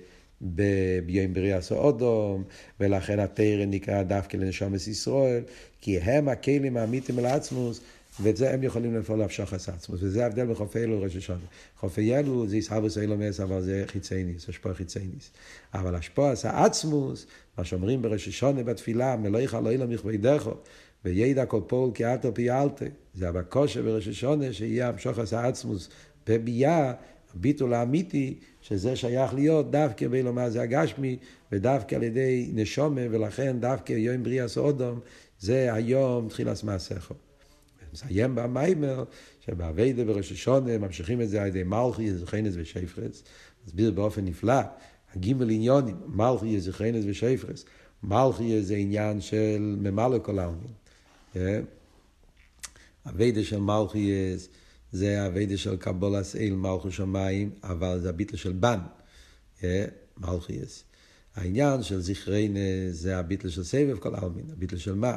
[1.06, 2.44] ביום בריאה סעודום,
[2.80, 5.42] ולכן התרא נקרא דווקא לנשומת ישראל,
[5.80, 7.80] כי הם הכלים האמיתיים אל עצמוס,
[8.22, 11.38] ואת זה הם יכולים לפעול להפשוח עצמוס, וזה ההבדל בין אלו לראש השונה.
[11.76, 15.30] חופי אלו זה יסהבוס אילומס, אבל זה חיצייניס, השפוע חיצייניס.
[15.74, 17.26] אבל השפוע עצמוס,
[17.58, 20.54] מה שאומרים בראש השונה בתפילה, מלאיך לא אילום יכבי דרכו,
[21.04, 22.84] וידע כל פול כי אתו פיאלתי.
[23.14, 25.88] זה הבקושה בראש השונה, שיהיה המשוך עצמוס
[26.26, 26.92] בביאה,
[27.34, 31.16] הביטול האמיתי, שזה שייך להיות דווקא באילומה זה הגשמי,
[31.52, 35.00] ודווקא על ידי נשומה, ולכן דווקא יום בריאה סאודום,
[35.38, 37.14] זה היום תחילת מעשיכו.
[37.92, 39.04] מסיים במיימר,
[39.40, 43.22] שבאביידה בראש השונה ממשיכים את זה על ידי מלכי, זכרנס ושפרס.
[43.66, 44.60] מסביר באופן נפלא,
[45.14, 47.64] הגימל עניונים, מלכי, זכרנס ושפרס.
[48.02, 51.64] מלכי זה עניין של ממלא כל העלמין.
[53.06, 54.12] אביידה של מלכי
[54.92, 58.78] זה אביידה של קבולס אל מלכו שמיים, אבל זה הביטל של בן,
[60.18, 60.58] מלכי
[61.34, 65.16] העניין של זכרנס זה הביטל של סבב כל העלמין, הביטל של מה?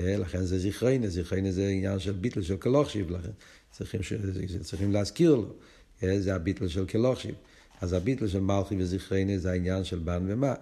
[0.00, 3.30] אה, לכן זה זכריינה, זכריינה זה עניין של ביטל של כלוכשיב, לכן
[3.70, 4.00] צריכים,
[4.62, 5.54] צריכים להזכיר לו,
[6.02, 7.34] אה, זה הביטל של כלוכשיב.
[7.80, 10.54] אז הביטל של מלכי וזכריינה זה העניין של בן ומה.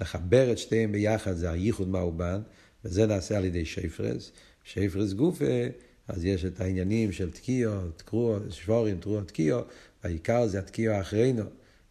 [0.00, 2.40] לחבר את שתיהם ביחד זה הייחוד מהו בן,
[2.84, 4.32] וזה נעשה על ידי שפרס.
[4.64, 5.44] שפרס גופה,
[6.08, 9.60] אז יש את העניינים של תקיעו, תקרוע, שבורים, תקרוע, תקיעו,
[10.04, 11.42] והעיקר זה התקיעו האחרינו,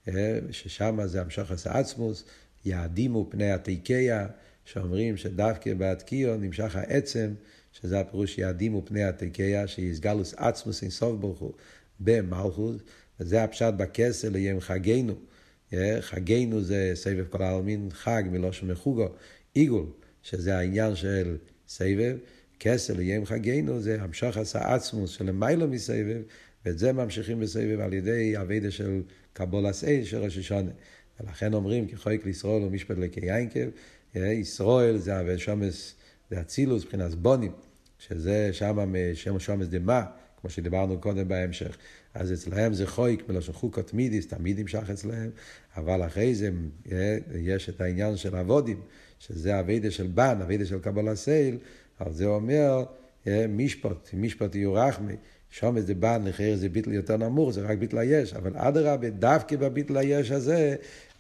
[0.08, 2.24] אה, ששם זה המשוך עצמוס,
[2.66, 4.28] יעדימו פני התיקיה.
[4.66, 7.34] שאומרים שדווקא בהתקיעו נמשך העצם,
[7.72, 11.54] שזה הפירוש יעדים ופני התקיה, שיסגלוס עצמוס אין סוף ברוך הוא
[12.00, 12.76] במלכות,
[13.20, 15.16] וזה הפשט בכסל ליום חגנו.
[16.00, 19.08] חגנו זה סבב כל העלמין, חג מלושן מחוגו,
[19.54, 19.86] עיגול,
[20.24, 21.38] שזה העניין של
[21.68, 22.18] סבב,
[22.60, 26.22] כסל ליום חגנו זה המשך עשה עצמוס של מיילו מסבב,
[26.66, 29.02] ואת זה ממשיכים בסבב על ידי אביידה של
[29.34, 30.72] קבולס אל של ראש השונה.
[31.20, 33.70] ולכן אומרים כחויק לישרול ומשפט לקיינקב,
[34.16, 35.96] ישראל זה השומס,
[36.32, 37.52] זה אצילוס מבחינת בונים,
[38.00, 40.04] שזה שם שם שומס דמה,
[40.42, 41.78] כמו שדיברנו קודם בהמשך.
[42.14, 45.30] אז אצלהם זה חויק מלשון חוקות מידיס, תמיד נמשך אצלהם,
[45.78, 46.50] אבל אחרי זה
[47.36, 48.82] יש את העניין של אבודים,
[49.20, 51.58] שזה אביידה של בן, אביידה של קבלה סייל,
[52.00, 52.84] אז זה אומר
[53.50, 55.16] משפט, משפט יהיו רחמי.
[55.50, 59.56] שומס זה בן, לחיר זה ביטל יותר נמוך, זה רק ביטל היש, אבל אדרבה, דווקא
[59.56, 60.76] בביטל היש הזה,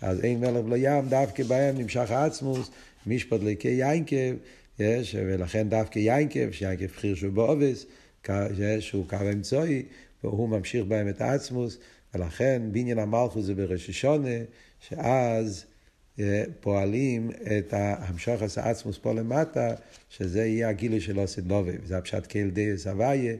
[0.05, 2.71] אז אין מלך בלי ים, דווקא בהם נמשך העצמוס,
[3.07, 4.33] משפט ליקי יינקב,
[4.79, 7.85] יש, ולכן דווקא יינקב, שיינקב בחיר שהוא בעובס,
[8.79, 9.83] שהוא קו אמצעי,
[10.23, 11.77] והוא ממשיך בהם את העצמוס,
[12.13, 14.38] ולכן בניין המלכוס זה בראש השנה,
[14.79, 15.65] שאז
[16.59, 19.75] פועלים את המשכת העצמוס פה למטה,
[20.09, 23.35] שזה יהיה הגילוי של עתיד לבוא, וזה הפשט כי א-ל דייעס הוויה,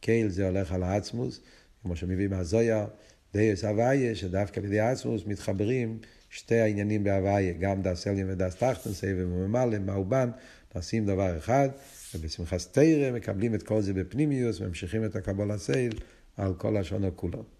[0.00, 1.40] כי א-ל זה הולך על העצמוס,
[1.82, 2.86] כמו שמביא מהזוהר,
[3.32, 5.98] דייעס הוויה, שדווקא על ידי העצמוס מתחברים
[6.30, 8.56] שתי העניינים בהוויה, גם דעס עליון ודעס,
[8.92, 10.30] סובב וממלא, מאובן,
[10.74, 11.68] נעשים דבר אחד,
[12.14, 15.92] ובשמחת תרא מקבלים את כל זה בפנימיוס, וממשיכים את הקבול הסייל
[16.36, 17.57] על כל השונה כולו.